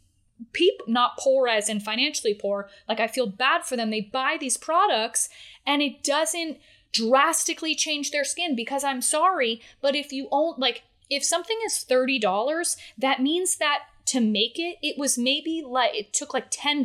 people 0.53 0.85
not 0.87 1.17
poor 1.17 1.47
as 1.47 1.69
in 1.69 1.79
financially 1.79 2.33
poor 2.33 2.69
like 2.89 2.99
i 2.99 3.07
feel 3.07 3.25
bad 3.25 3.63
for 3.63 3.77
them 3.77 3.89
they 3.89 4.01
buy 4.01 4.35
these 4.37 4.57
products 4.57 5.29
and 5.65 5.81
it 5.81 6.03
doesn't 6.03 6.57
drastically 6.91 7.73
change 7.73 8.11
their 8.11 8.25
skin 8.25 8.53
because 8.53 8.83
i'm 8.83 9.01
sorry 9.01 9.61
but 9.81 9.95
if 9.95 10.11
you 10.11 10.27
own 10.31 10.53
like 10.57 10.83
if 11.09 11.23
something 11.23 11.57
is 11.65 11.85
$30 11.89 12.75
that 12.97 13.21
means 13.21 13.57
that 13.57 13.83
to 14.05 14.19
make 14.19 14.59
it 14.59 14.77
it 14.81 14.97
was 14.97 15.17
maybe 15.17 15.63
like 15.65 15.95
it 15.95 16.13
took 16.13 16.33
like 16.33 16.51
$10 16.51 16.83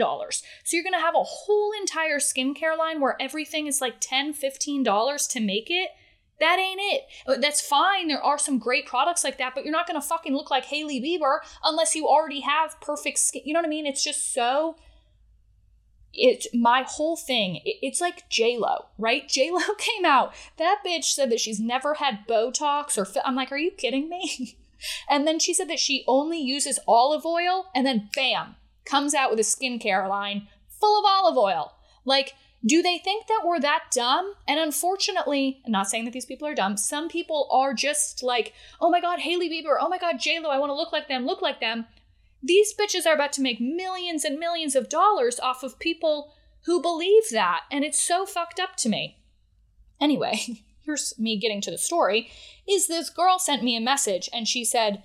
so 0.64 0.76
you're 0.76 0.84
gonna 0.84 1.00
have 1.00 1.14
a 1.14 1.22
whole 1.22 1.72
entire 1.78 2.18
skincare 2.18 2.76
line 2.76 3.00
where 3.00 3.16
everything 3.20 3.66
is 3.66 3.80
like 3.80 4.00
$10 4.00 4.34
$15 4.38 5.30
to 5.30 5.40
make 5.40 5.70
it 5.70 5.90
that 6.40 6.58
ain't 6.58 6.80
it. 6.82 7.02
Uh, 7.26 7.36
that's 7.36 7.60
fine. 7.60 8.08
There 8.08 8.22
are 8.22 8.38
some 8.38 8.58
great 8.58 8.86
products 8.86 9.22
like 9.22 9.38
that, 9.38 9.54
but 9.54 9.64
you're 9.64 9.72
not 9.72 9.86
going 9.86 10.00
to 10.00 10.06
fucking 10.06 10.34
look 10.34 10.50
like 10.50 10.64
Hailey 10.64 11.00
Bieber 11.00 11.40
unless 11.62 11.94
you 11.94 12.08
already 12.08 12.40
have 12.40 12.80
perfect 12.80 13.18
skin. 13.18 13.42
You 13.44 13.52
know 13.52 13.60
what 13.60 13.66
I 13.66 13.70
mean? 13.70 13.86
It's 13.86 14.02
just 14.02 14.32
so. 14.32 14.76
It's 16.12 16.48
my 16.52 16.84
whole 16.88 17.16
thing. 17.16 17.60
It's 17.64 18.00
like 18.00 18.28
J 18.30 18.56
Lo, 18.58 18.86
right? 18.98 19.28
J 19.28 19.50
Lo 19.52 19.60
came 19.78 20.04
out. 20.04 20.34
That 20.56 20.80
bitch 20.84 21.04
said 21.04 21.30
that 21.30 21.40
she's 21.40 21.60
never 21.60 21.94
had 21.94 22.26
Botox 22.26 22.98
or. 22.98 23.06
I'm 23.24 23.36
like, 23.36 23.52
are 23.52 23.58
you 23.58 23.70
kidding 23.70 24.08
me? 24.08 24.56
and 25.08 25.26
then 25.26 25.38
she 25.38 25.54
said 25.54 25.68
that 25.68 25.78
she 25.78 26.04
only 26.06 26.40
uses 26.40 26.78
olive 26.86 27.26
oil, 27.26 27.66
and 27.74 27.86
then 27.86 28.08
bam, 28.14 28.56
comes 28.84 29.14
out 29.14 29.30
with 29.30 29.38
a 29.38 29.42
skincare 29.42 30.08
line 30.08 30.48
full 30.68 30.98
of 30.98 31.04
olive 31.06 31.36
oil. 31.36 31.72
Like 32.04 32.34
do 32.64 32.82
they 32.82 32.98
think 32.98 33.26
that 33.26 33.42
we're 33.44 33.60
that 33.60 33.84
dumb? 33.90 34.34
And 34.46 34.60
unfortunately, 34.60 35.62
I'm 35.64 35.72
not 35.72 35.88
saying 35.88 36.04
that 36.04 36.12
these 36.12 36.26
people 36.26 36.46
are 36.46 36.54
dumb, 36.54 36.76
some 36.76 37.08
people 37.08 37.48
are 37.50 37.72
just 37.72 38.22
like, 38.22 38.52
oh 38.80 38.90
my 38.90 39.00
god, 39.00 39.20
Hailey 39.20 39.48
Bieber, 39.48 39.76
oh 39.80 39.88
my 39.88 39.98
god, 39.98 40.16
JLo, 40.16 40.50
I 40.50 40.58
want 40.58 40.70
to 40.70 40.74
look 40.74 40.92
like 40.92 41.08
them, 41.08 41.24
look 41.24 41.40
like 41.40 41.60
them. 41.60 41.86
These 42.42 42.74
bitches 42.74 43.06
are 43.06 43.14
about 43.14 43.32
to 43.34 43.42
make 43.42 43.60
millions 43.60 44.24
and 44.24 44.38
millions 44.38 44.74
of 44.74 44.88
dollars 44.88 45.40
off 45.40 45.62
of 45.62 45.78
people 45.78 46.32
who 46.64 46.82
believe 46.82 47.24
that, 47.32 47.62
and 47.70 47.84
it's 47.84 48.00
so 48.00 48.26
fucked 48.26 48.60
up 48.60 48.76
to 48.76 48.88
me. 48.90 49.18
Anyway, 49.98 50.40
here's 50.90 51.18
me 51.18 51.38
getting 51.38 51.60
to 51.62 51.70
the 51.70 51.78
story 51.78 52.30
is 52.68 52.86
this 52.86 53.10
girl 53.10 53.38
sent 53.38 53.62
me 53.62 53.76
a 53.76 53.80
message 53.80 54.28
and 54.32 54.46
she 54.46 54.64
said, 54.64 55.02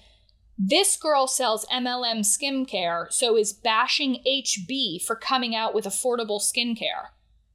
this 0.57 0.95
girl 0.95 1.27
sells 1.27 1.65
MLM 1.65 2.19
skincare, 2.19 3.11
so 3.11 3.35
is 3.37 3.51
bashing 3.51 4.23
HB 4.25 5.03
for 5.03 5.15
coming 5.15 5.53
out 5.53 5.75
with 5.75 5.85
affordable 5.85 6.39
skincare. 6.39 7.09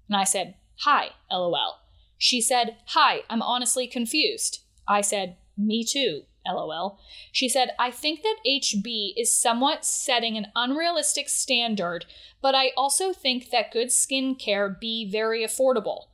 And 0.08 0.16
I 0.16 0.24
said, 0.24 0.54
Hi, 0.80 1.10
lol. 1.30 1.78
She 2.18 2.42
said, 2.42 2.76
Hi, 2.88 3.22
I'm 3.30 3.40
honestly 3.40 3.86
confused. 3.86 4.60
I 4.86 5.00
said, 5.00 5.36
Me 5.56 5.82
too, 5.82 6.24
lol. 6.46 6.98
She 7.32 7.48
said, 7.48 7.70
I 7.78 7.90
think 7.90 8.22
that 8.22 8.36
HB 8.46 9.14
is 9.16 9.34
somewhat 9.34 9.86
setting 9.86 10.36
an 10.36 10.48
unrealistic 10.54 11.30
standard, 11.30 12.04
but 12.42 12.54
I 12.54 12.72
also 12.76 13.14
think 13.14 13.48
that 13.48 13.72
good 13.72 13.88
skincare 13.88 14.78
be 14.78 15.10
very 15.10 15.42
affordable. 15.42 16.08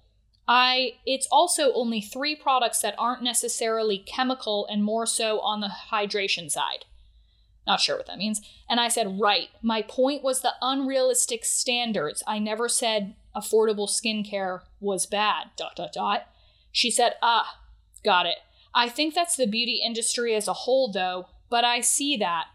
I 0.49 0.95
it's 1.05 1.27
also 1.31 1.73
only 1.73 2.01
3 2.01 2.37
products 2.37 2.81
that 2.81 2.95
aren't 2.99 3.23
necessarily 3.23 3.99
chemical 3.99 4.67
and 4.67 4.85
more 4.85 5.07
so 5.07 5.41
on 5.41 5.61
the 5.61 5.73
hydration 5.91 6.51
side. 6.51 6.85
Not 7.67 7.81
sure 7.81 7.97
what 7.97 8.07
that 8.07 8.19
means. 8.19 8.41
And 8.69 8.79
I 8.79 8.89
said, 8.89 9.21
"Right. 9.21 9.49
My 9.61 9.83
point 9.83 10.23
was 10.23 10.41
the 10.41 10.55
unrealistic 10.63 11.45
standards. 11.45 12.23
I 12.27 12.39
never 12.39 12.69
said 12.69 13.17
affordable 13.35 13.89
skincare 13.89 14.61
was 14.81 15.05
bad. 15.05 15.51
Dot 15.57 15.75
dot 15.77 15.93
dot. 15.93 16.29
She 16.71 16.91
said, 16.91 17.17
"Ah, 17.23 17.59
got 18.05 18.27
it. 18.27 18.39
I 18.73 18.89
think 18.89 19.15
that's 19.15 19.37
the 19.37 19.47
beauty 19.47 19.81
industry 19.85 20.35
as 20.35 20.47
a 20.47 20.53
whole, 20.53 20.93
though. 20.93 21.27
But 21.49 21.65
I 21.65 21.81
see 21.81 22.17
that. 22.19 22.47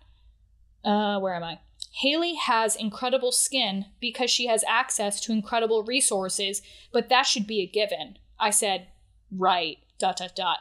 Uh, 0.84 1.20
where 1.20 1.36
am 1.36 1.44
I? 1.44 1.60
Hailey 1.96 2.36
has 2.36 2.76
incredible 2.76 3.32
skin 3.32 3.86
because 4.00 4.32
she 4.32 4.48
has 4.48 4.64
access 4.68 5.20
to 5.22 5.34
incredible 5.34 5.84
resources, 5.84 6.62
but 6.92 7.10
that 7.10 7.24
should 7.24 7.46
be 7.46 7.62
a 7.62 7.68
given. 7.68 8.18
I 8.40 8.50
said, 8.50 8.88
right. 9.32 9.78
Dot 10.00 10.18
dot 10.18 10.36
dot. 10.36 10.60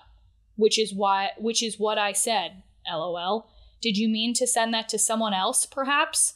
Which 0.56 0.78
is 0.78 0.92
why. 0.92 1.30
Which 1.38 1.62
is 1.62 1.78
what 1.78 1.96
I 1.96 2.12
said. 2.12 2.62
LOL. 2.86 3.48
Did 3.80 3.96
you 3.96 4.08
mean 4.08 4.34
to 4.34 4.46
send 4.46 4.74
that 4.74 4.88
to 4.90 4.98
someone 4.98 5.32
else, 5.32 5.64
perhaps? 5.64 6.34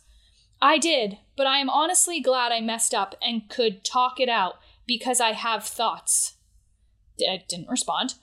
I 0.63 0.79
did, 0.79 1.19
but 1.37 1.47
I 1.47 1.59
am 1.59 1.69
honestly 1.69 2.21
glad 2.21 2.53
I 2.53 2.61
messed 2.61 2.95
up 2.95 3.15
and 3.21 3.51
could 3.51 3.85
talk 3.85 4.19
it 4.19 4.31
out 4.31 4.55
because 4.87 5.21
I 5.21 5.33
have 5.33 5.65
thoughts. 5.65 6.37
I 7.21 7.45
didn't 7.47 7.69
respond. 7.69 8.15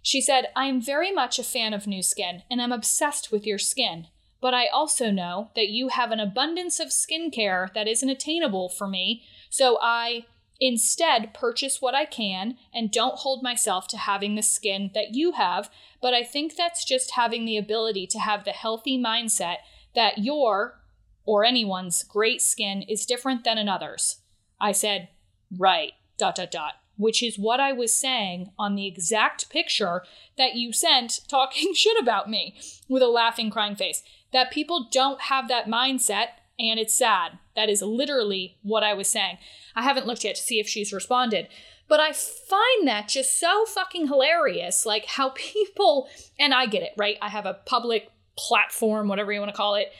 She 0.00 0.20
said, 0.20 0.46
I 0.56 0.66
am 0.66 0.80
very 0.80 1.12
much 1.12 1.38
a 1.38 1.44
fan 1.44 1.74
of 1.74 1.86
Nu 1.86 2.02
Skin 2.02 2.42
and 2.50 2.62
I'm 2.62 2.72
obsessed 2.72 3.30
with 3.30 3.46
your 3.46 3.58
skin, 3.58 4.06
but 4.42 4.52
I 4.52 4.66
also 4.66 5.10
know 5.10 5.50
that 5.54 5.70
you 5.70 5.88
have 5.88 6.10
an 6.10 6.20
abundance 6.20 6.78
of 6.80 6.88
skincare 6.88 7.72
that 7.72 7.88
isn't 7.88 8.10
attainable 8.10 8.68
for 8.68 8.86
me, 8.86 9.22
so 9.48 9.78
I 9.80 10.26
instead 10.60 11.32
purchase 11.32 11.80
what 11.80 11.94
I 11.94 12.04
can 12.04 12.56
and 12.74 12.90
don't 12.90 13.18
hold 13.18 13.42
myself 13.42 13.88
to 13.88 13.96
having 13.96 14.34
the 14.34 14.42
skin 14.42 14.90
that 14.94 15.14
you 15.14 15.32
have, 15.32 15.70
but 16.00 16.12
I 16.12 16.22
think 16.22 16.56
that's 16.56 16.84
just 16.84 17.12
having 17.12 17.44
the 17.44 17.56
ability 17.56 18.06
to 18.08 18.18
have 18.18 18.44
the 18.44 18.50
healthy 18.50 18.98
mindset 18.98 19.56
that 19.94 20.18
your 20.18 20.80
or 21.24 21.44
anyone's 21.44 22.02
great 22.02 22.42
skin 22.42 22.82
is 22.82 23.06
different 23.06 23.44
than 23.44 23.58
another's. 23.58 24.20
I 24.60 24.72
said, 24.72 25.08
right, 25.56 25.92
dot, 26.18 26.36
dot, 26.36 26.50
dot, 26.50 26.74
which 26.96 27.22
is 27.22 27.38
what 27.38 27.60
I 27.60 27.72
was 27.72 27.92
saying 27.92 28.50
on 28.58 28.74
the 28.74 28.86
exact 28.86 29.50
picture 29.50 30.02
that 30.36 30.54
you 30.54 30.72
sent 30.72 31.20
talking 31.28 31.72
shit 31.74 32.00
about 32.00 32.30
me 32.30 32.56
with 32.88 33.02
a 33.02 33.08
laughing, 33.08 33.50
crying 33.50 33.76
face. 33.76 34.02
That 34.32 34.50
people 34.50 34.88
don't 34.90 35.22
have 35.22 35.48
that 35.48 35.66
mindset, 35.66 36.28
and 36.58 36.78
it's 36.78 36.94
sad. 36.94 37.38
That 37.54 37.68
is 37.68 37.82
literally 37.82 38.58
what 38.62 38.82
I 38.82 38.94
was 38.94 39.08
saying. 39.08 39.38
I 39.74 39.82
haven't 39.82 40.06
looked 40.06 40.24
yet 40.24 40.36
to 40.36 40.42
see 40.42 40.60
if 40.60 40.68
she's 40.68 40.92
responded. 40.92 41.48
But 41.88 42.00
I 42.00 42.12
find 42.12 42.88
that 42.88 43.08
just 43.08 43.38
so 43.38 43.66
fucking 43.66 44.06
hilarious. 44.06 44.86
Like 44.86 45.04
how 45.04 45.28
people, 45.34 46.08
and 46.38 46.54
I 46.54 46.66
get 46.66 46.82
it, 46.82 46.92
right? 46.96 47.18
I 47.20 47.28
have 47.28 47.46
a 47.46 47.58
public 47.66 48.08
platform, 48.36 49.08
whatever 49.08 49.32
you 49.32 49.40
want 49.40 49.50
to 49.50 49.56
call 49.56 49.74
it. 49.74 49.92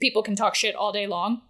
People 0.00 0.22
can 0.22 0.36
talk 0.36 0.54
shit 0.54 0.74
all 0.74 0.92
day 0.92 1.06
long. 1.06 1.42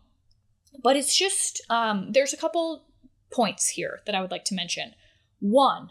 But 0.83 0.97
it's 0.97 1.17
just, 1.17 1.61
um, 1.71 2.13
there's 2.13 2.33
a 2.33 2.37
couple 2.37 2.85
points 3.33 3.69
here 3.69 4.01
that 4.07 4.15
I 4.15 4.21
would 4.21 4.31
like 4.31 4.45
to 4.45 4.55
mention. 4.55 4.95
One, 5.41 5.91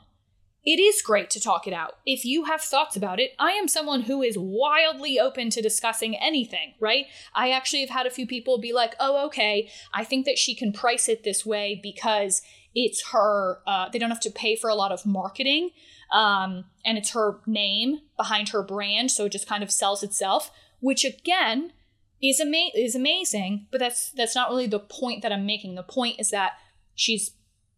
it 0.67 0.81
is 0.81 1.01
great 1.01 1.29
to 1.29 1.39
talk 1.39 1.65
it 1.65 1.73
out. 1.73 1.93
If 2.05 2.25
you 2.25 2.43
have 2.43 2.59
thoughts 2.59 2.97
about 2.97 3.21
it, 3.21 3.31
I 3.39 3.51
am 3.51 3.69
someone 3.69 4.01
who 4.01 4.21
is 4.21 4.37
wildly 4.37 5.17
open 5.17 5.49
to 5.51 5.61
discussing 5.61 6.13
anything, 6.17 6.73
right? 6.81 7.05
I 7.33 7.51
actually 7.51 7.79
have 7.79 7.89
had 7.89 8.05
a 8.05 8.09
few 8.09 8.27
people 8.27 8.59
be 8.59 8.73
like, 8.73 8.93
oh, 8.99 9.25
okay, 9.27 9.69
I 9.93 10.03
think 10.03 10.25
that 10.25 10.37
she 10.37 10.53
can 10.53 10.73
price 10.73 11.07
it 11.07 11.23
this 11.23 11.45
way 11.45 11.79
because 11.81 12.41
it's 12.75 13.11
her, 13.11 13.59
uh, 13.65 13.87
they 13.87 13.97
don't 13.97 14.09
have 14.09 14.19
to 14.19 14.29
pay 14.29 14.57
for 14.57 14.69
a 14.69 14.75
lot 14.75 14.91
of 14.91 15.05
marketing. 15.05 15.69
Um, 16.11 16.65
and 16.83 16.97
it's 16.97 17.11
her 17.11 17.39
name 17.47 18.01
behind 18.17 18.49
her 18.49 18.61
brand, 18.61 19.09
so 19.09 19.23
it 19.23 19.31
just 19.31 19.47
kind 19.47 19.63
of 19.63 19.71
sells 19.71 20.03
itself, 20.03 20.51
which 20.81 21.05
again 21.05 21.71
is 22.21 22.41
ama- 22.41 22.71
is 22.75 22.93
amazing. 22.93 23.67
But 23.71 23.79
that's 23.79 24.11
that's 24.11 24.35
not 24.35 24.49
really 24.49 24.67
the 24.67 24.79
point 24.79 25.21
that 25.21 25.31
I'm 25.31 25.45
making. 25.45 25.75
The 25.75 25.83
point 25.83 26.19
is 26.19 26.29
that 26.31 26.53
she's 26.93 27.31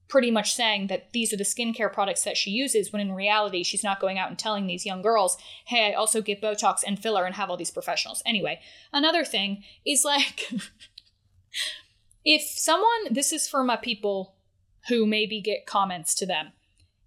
pretty 0.09 0.31
much 0.31 0.53
saying 0.53 0.87
that 0.87 1.13
these 1.13 1.31
are 1.31 1.37
the 1.37 1.43
skincare 1.43 1.91
products 1.91 2.23
that 2.23 2.35
she 2.35 2.49
uses 2.49 2.91
when 2.91 3.01
in 3.01 3.13
reality 3.13 3.63
she's 3.63 3.83
not 3.83 4.01
going 4.01 4.17
out 4.17 4.27
and 4.29 4.37
telling 4.37 4.67
these 4.67 4.85
young 4.85 5.01
girls 5.01 5.37
hey 5.65 5.91
i 5.91 5.93
also 5.93 6.21
get 6.21 6.41
botox 6.41 6.79
and 6.85 6.99
filler 6.99 7.25
and 7.25 7.35
have 7.35 7.49
all 7.49 7.57
these 7.57 7.71
professionals. 7.71 8.21
Anyway 8.25 8.59
another 8.91 9.23
thing 9.23 9.63
is 9.85 10.03
like 10.03 10.51
if 12.25 12.41
someone 12.41 13.11
this 13.11 13.31
is 13.31 13.47
for 13.47 13.63
my 13.63 13.77
people 13.77 14.35
who 14.87 15.05
maybe 15.05 15.39
get 15.41 15.65
comments 15.65 16.13
to 16.15 16.25
them. 16.25 16.51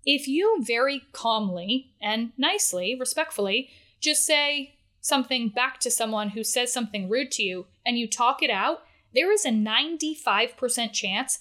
If 0.05 0.27
you 0.27 0.59
very 0.61 1.03
calmly 1.13 1.93
and 2.01 2.33
nicely, 2.37 2.97
respectfully, 2.99 3.71
just 4.01 4.25
say 4.25 4.75
something 5.01 5.49
back 5.49 5.81
to 5.81 5.91
someone 5.91 6.31
who 6.31 6.45
says 6.45 6.73
something 6.73 7.09
rude 7.09 7.31
to 7.33 7.43
you 7.43 7.67
and 7.87 7.99
you 7.99 8.09
talk 8.09 8.43
it 8.43 8.51
out, 8.51 8.81
there 9.15 9.33
is 9.33 9.45
a 9.45 9.51
95% 9.51 10.93
chance 10.93 11.39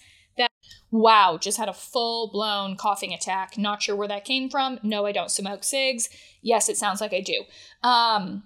wow, 0.91 1.37
just 1.39 1.57
had 1.57 1.69
a 1.69 1.73
full 1.73 2.29
blown 2.31 2.75
coughing 2.75 3.13
attack. 3.13 3.57
Not 3.57 3.81
sure 3.81 3.95
where 3.95 4.07
that 4.07 4.25
came 4.25 4.49
from. 4.49 4.79
No, 4.83 5.05
I 5.05 5.11
don't 5.11 5.31
smoke 5.31 5.63
cigs. 5.63 6.09
Yes, 6.41 6.69
it 6.69 6.77
sounds 6.77 7.01
like 7.01 7.13
I 7.13 7.21
do. 7.21 7.43
Um, 7.83 8.43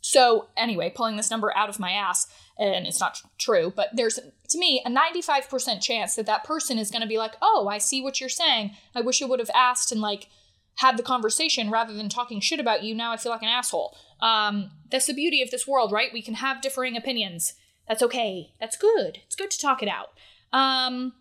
so, 0.00 0.48
anyway, 0.56 0.92
pulling 0.94 1.16
this 1.16 1.30
number 1.30 1.56
out 1.56 1.68
of 1.68 1.78
my 1.78 1.92
ass, 1.92 2.26
and 2.58 2.86
it's 2.86 3.00
not 3.00 3.22
true, 3.38 3.72
but 3.74 3.90
there's, 3.94 4.18
to 4.48 4.58
me, 4.58 4.82
a 4.84 4.90
95% 4.90 5.80
chance 5.80 6.16
that 6.16 6.26
that 6.26 6.44
person 6.44 6.78
is 6.78 6.90
going 6.90 7.02
to 7.02 7.08
be 7.08 7.18
like, 7.18 7.34
oh, 7.40 7.68
I 7.70 7.78
see 7.78 8.02
what 8.02 8.20
you're 8.20 8.28
saying. 8.28 8.72
I 8.94 9.00
wish 9.00 9.22
I 9.22 9.26
would 9.26 9.38
have 9.38 9.50
asked 9.54 9.92
and, 9.92 10.00
like, 10.00 10.28
had 10.76 10.96
the 10.96 11.02
conversation 11.02 11.70
rather 11.70 11.94
than 11.94 12.08
talking 12.08 12.40
shit 12.40 12.60
about 12.60 12.82
you. 12.82 12.94
Now 12.94 13.12
I 13.12 13.16
feel 13.16 13.30
like 13.32 13.42
an 13.42 13.48
asshole. 13.48 13.96
Um, 14.20 14.70
that's 14.90 15.06
the 15.06 15.14
beauty 15.14 15.40
of 15.42 15.50
this 15.50 15.66
world, 15.66 15.92
right? 15.92 16.12
We 16.12 16.22
can 16.22 16.34
have 16.34 16.62
differing 16.62 16.96
opinions. 16.96 17.54
That's 17.88 18.02
okay. 18.02 18.52
That's 18.60 18.76
good. 18.76 19.18
It's 19.26 19.36
good 19.36 19.50
to 19.50 19.60
talk 19.60 19.82
it 19.82 19.88
out. 19.88 20.10
Um, 20.52 21.12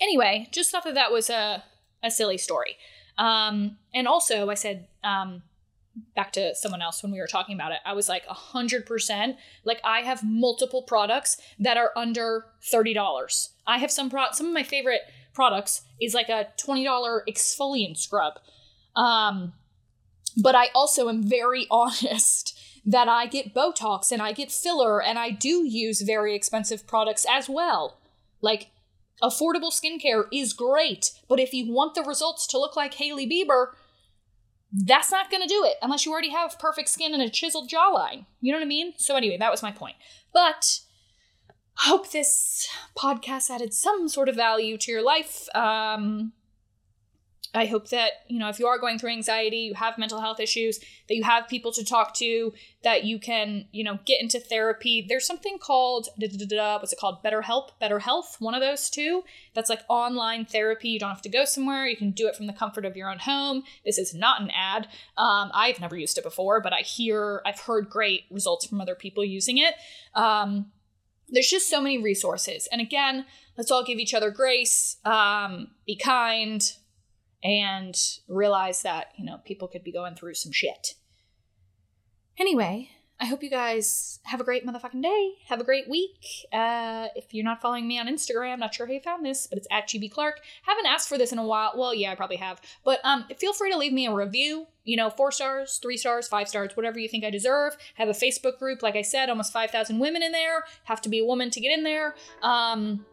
anyway, 0.00 0.48
just 0.52 0.70
thought 0.70 0.84
that 0.84 0.94
that 0.94 1.12
was 1.12 1.30
a, 1.30 1.64
a 2.02 2.10
silly 2.10 2.38
story. 2.38 2.76
Um, 3.18 3.78
and 3.94 4.08
also, 4.08 4.50
I 4.50 4.54
said, 4.54 4.88
um, 5.02 5.42
back 6.14 6.32
to 6.32 6.54
someone 6.54 6.82
else 6.82 7.02
when 7.02 7.12
we 7.12 7.20
were 7.20 7.26
talking 7.26 7.54
about 7.54 7.72
it. 7.72 7.78
I 7.84 7.92
was 7.92 8.08
like 8.08 8.26
100%. 8.26 9.36
Like 9.64 9.80
I 9.84 10.00
have 10.00 10.22
multiple 10.24 10.82
products 10.82 11.40
that 11.58 11.76
are 11.76 11.92
under 11.96 12.46
$30. 12.62 13.48
I 13.66 13.78
have 13.78 13.90
some 13.90 14.10
pro 14.10 14.26
some 14.32 14.46
of 14.46 14.52
my 14.52 14.62
favorite 14.62 15.02
products 15.32 15.82
is 16.00 16.14
like 16.14 16.28
a 16.28 16.48
$20 16.58 17.20
exfoliant 17.28 17.96
scrub. 17.96 18.34
Um 18.96 19.52
but 20.36 20.54
I 20.56 20.68
also 20.74 21.08
am 21.08 21.22
very 21.22 21.66
honest 21.70 22.58
that 22.84 23.08
I 23.08 23.26
get 23.26 23.54
Botox 23.54 24.12
and 24.12 24.20
I 24.20 24.32
get 24.32 24.52
filler 24.52 25.00
and 25.02 25.18
I 25.18 25.30
do 25.30 25.64
use 25.66 26.02
very 26.02 26.34
expensive 26.34 26.86
products 26.86 27.24
as 27.30 27.48
well. 27.48 27.98
Like 28.40 28.70
affordable 29.22 29.72
skincare 29.72 30.24
is 30.32 30.52
great, 30.52 31.10
but 31.28 31.40
if 31.40 31.52
you 31.52 31.72
want 31.72 31.94
the 31.94 32.02
results 32.02 32.46
to 32.48 32.58
look 32.58 32.76
like 32.76 32.94
Hailey 32.94 33.28
Bieber, 33.28 33.68
that's 34.72 35.10
not 35.10 35.30
going 35.30 35.42
to 35.42 35.48
do 35.48 35.64
it 35.64 35.76
unless 35.82 36.04
you 36.04 36.12
already 36.12 36.30
have 36.30 36.58
perfect 36.58 36.88
skin 36.88 37.14
and 37.14 37.22
a 37.22 37.30
chiseled 37.30 37.70
jawline. 37.70 38.26
You 38.40 38.52
know 38.52 38.58
what 38.58 38.64
I 38.64 38.68
mean? 38.68 38.94
So, 38.96 39.16
anyway, 39.16 39.38
that 39.38 39.50
was 39.50 39.62
my 39.62 39.70
point. 39.70 39.94
But 40.32 40.80
hope 41.76 42.10
this 42.10 42.68
podcast 42.96 43.50
added 43.50 43.72
some 43.72 44.08
sort 44.08 44.28
of 44.28 44.34
value 44.34 44.76
to 44.78 44.90
your 44.90 45.02
life. 45.02 45.48
Um, 45.54 46.32
I 47.54 47.66
hope 47.66 47.88
that, 47.90 48.10
you 48.26 48.40
know, 48.40 48.48
if 48.48 48.58
you 48.58 48.66
are 48.66 48.78
going 48.78 48.98
through 48.98 49.12
anxiety, 49.12 49.58
you 49.58 49.74
have 49.74 49.96
mental 49.96 50.20
health 50.20 50.40
issues, 50.40 50.80
that 51.08 51.14
you 51.14 51.22
have 51.22 51.46
people 51.46 51.70
to 51.72 51.84
talk 51.84 52.12
to, 52.14 52.52
that 52.82 53.04
you 53.04 53.20
can, 53.20 53.66
you 53.70 53.84
know, 53.84 54.00
get 54.04 54.20
into 54.20 54.40
therapy. 54.40 55.06
There's 55.08 55.26
something 55.26 55.58
called, 55.58 56.08
what's 56.16 56.92
it 56.92 56.98
called? 56.98 57.22
Better 57.22 57.42
Help, 57.42 57.78
Better 57.78 58.00
Health, 58.00 58.36
one 58.40 58.54
of 58.54 58.60
those 58.60 58.90
two. 58.90 59.22
That's 59.54 59.70
like 59.70 59.82
online 59.88 60.44
therapy. 60.44 60.88
You 60.88 60.98
don't 60.98 61.10
have 61.10 61.22
to 61.22 61.28
go 61.28 61.44
somewhere. 61.44 61.86
You 61.86 61.96
can 61.96 62.10
do 62.10 62.26
it 62.26 62.34
from 62.34 62.48
the 62.48 62.52
comfort 62.52 62.84
of 62.84 62.96
your 62.96 63.08
own 63.08 63.20
home. 63.20 63.62
This 63.84 63.98
is 63.98 64.14
not 64.14 64.40
an 64.40 64.50
ad. 64.50 64.88
Um, 65.16 65.52
I've 65.54 65.80
never 65.80 65.96
used 65.96 66.18
it 66.18 66.24
before, 66.24 66.60
but 66.60 66.72
I 66.72 66.80
hear, 66.80 67.40
I've 67.46 67.60
heard 67.60 67.88
great 67.88 68.24
results 68.30 68.66
from 68.66 68.80
other 68.80 68.96
people 68.96 69.24
using 69.24 69.58
it. 69.58 69.74
Um, 70.14 70.72
there's 71.28 71.48
just 71.48 71.70
so 71.70 71.80
many 71.80 71.98
resources. 71.98 72.68
And 72.72 72.80
again, 72.80 73.26
let's 73.56 73.70
all 73.70 73.84
give 73.84 73.98
each 73.98 74.12
other 74.12 74.30
grace, 74.30 74.96
um, 75.04 75.68
be 75.86 75.96
kind, 75.96 76.60
and 77.44 77.94
realize 78.26 78.82
that, 78.82 79.08
you 79.16 79.24
know, 79.24 79.38
people 79.44 79.68
could 79.68 79.84
be 79.84 79.92
going 79.92 80.14
through 80.14 80.34
some 80.34 80.50
shit. 80.50 80.94
Anyway, 82.38 82.90
I 83.20 83.26
hope 83.26 83.44
you 83.44 83.50
guys 83.50 84.18
have 84.24 84.40
a 84.40 84.44
great 84.44 84.66
motherfucking 84.66 85.02
day. 85.02 85.34
Have 85.46 85.60
a 85.60 85.64
great 85.64 85.88
week. 85.88 86.18
Uh, 86.52 87.08
if 87.14 87.32
you're 87.32 87.44
not 87.44 87.62
following 87.62 87.86
me 87.86 87.98
on 87.98 88.08
Instagram, 88.08 88.58
not 88.58 88.74
sure 88.74 88.86
how 88.86 88.92
you 88.92 89.00
found 89.00 89.24
this, 89.24 89.46
but 89.46 89.56
it's 89.56 89.68
at 89.70 89.86
GB 89.86 90.10
Clark. 90.10 90.40
Haven't 90.66 90.86
asked 90.86 91.08
for 91.08 91.16
this 91.16 91.32
in 91.32 91.38
a 91.38 91.46
while. 91.46 91.74
Well, 91.76 91.94
yeah, 91.94 92.10
I 92.10 92.16
probably 92.16 92.36
have. 92.36 92.60
But 92.84 92.98
um, 93.04 93.24
feel 93.38 93.52
free 93.52 93.70
to 93.70 93.78
leave 93.78 93.92
me 93.92 94.06
a 94.06 94.14
review. 94.14 94.66
You 94.82 94.96
know, 94.96 95.10
four 95.10 95.30
stars, 95.30 95.78
three 95.80 95.96
stars, 95.96 96.26
five 96.26 96.48
stars, 96.48 96.76
whatever 96.76 96.98
you 96.98 97.08
think 97.08 97.24
I 97.24 97.30
deserve. 97.30 97.76
Have 97.94 98.08
a 98.08 98.12
Facebook 98.12 98.58
group, 98.58 98.82
like 98.82 98.96
I 98.96 99.02
said, 99.02 99.30
almost 99.30 99.52
5,000 99.52 99.98
women 99.98 100.22
in 100.22 100.32
there. 100.32 100.64
Have 100.84 101.00
to 101.02 101.08
be 101.08 101.20
a 101.20 101.24
woman 101.24 101.50
to 101.50 101.60
get 101.60 101.72
in 101.76 101.84
there. 101.84 102.16
Um, 102.42 103.06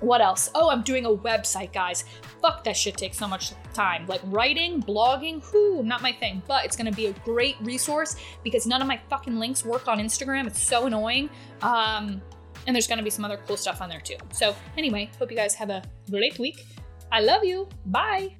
what 0.00 0.20
else? 0.20 0.50
Oh, 0.54 0.70
I'm 0.70 0.82
doing 0.82 1.06
a 1.06 1.10
website, 1.10 1.72
guys. 1.72 2.04
Fuck, 2.40 2.64
that 2.64 2.76
shit 2.76 2.96
takes 2.96 3.16
so 3.16 3.26
much 3.26 3.52
time. 3.72 4.06
Like 4.06 4.20
writing, 4.24 4.82
blogging, 4.82 5.42
whoo, 5.52 5.82
not 5.82 6.02
my 6.02 6.12
thing. 6.12 6.42
But 6.46 6.64
it's 6.64 6.76
gonna 6.76 6.92
be 6.92 7.06
a 7.06 7.12
great 7.24 7.56
resource 7.60 8.16
because 8.42 8.66
none 8.66 8.82
of 8.82 8.88
my 8.88 9.00
fucking 9.08 9.38
links 9.38 9.64
work 9.64 9.88
on 9.88 9.98
Instagram. 9.98 10.46
It's 10.46 10.62
so 10.62 10.86
annoying. 10.86 11.30
Um, 11.62 12.20
and 12.66 12.74
there's 12.74 12.86
gonna 12.86 13.02
be 13.02 13.10
some 13.10 13.24
other 13.24 13.38
cool 13.46 13.56
stuff 13.56 13.80
on 13.80 13.88
there 13.88 14.00
too. 14.00 14.16
So, 14.32 14.54
anyway, 14.76 15.10
hope 15.18 15.30
you 15.30 15.36
guys 15.36 15.54
have 15.54 15.70
a 15.70 15.82
great 16.10 16.38
week. 16.38 16.66
I 17.12 17.20
love 17.20 17.44
you. 17.44 17.68
Bye. 17.86 18.36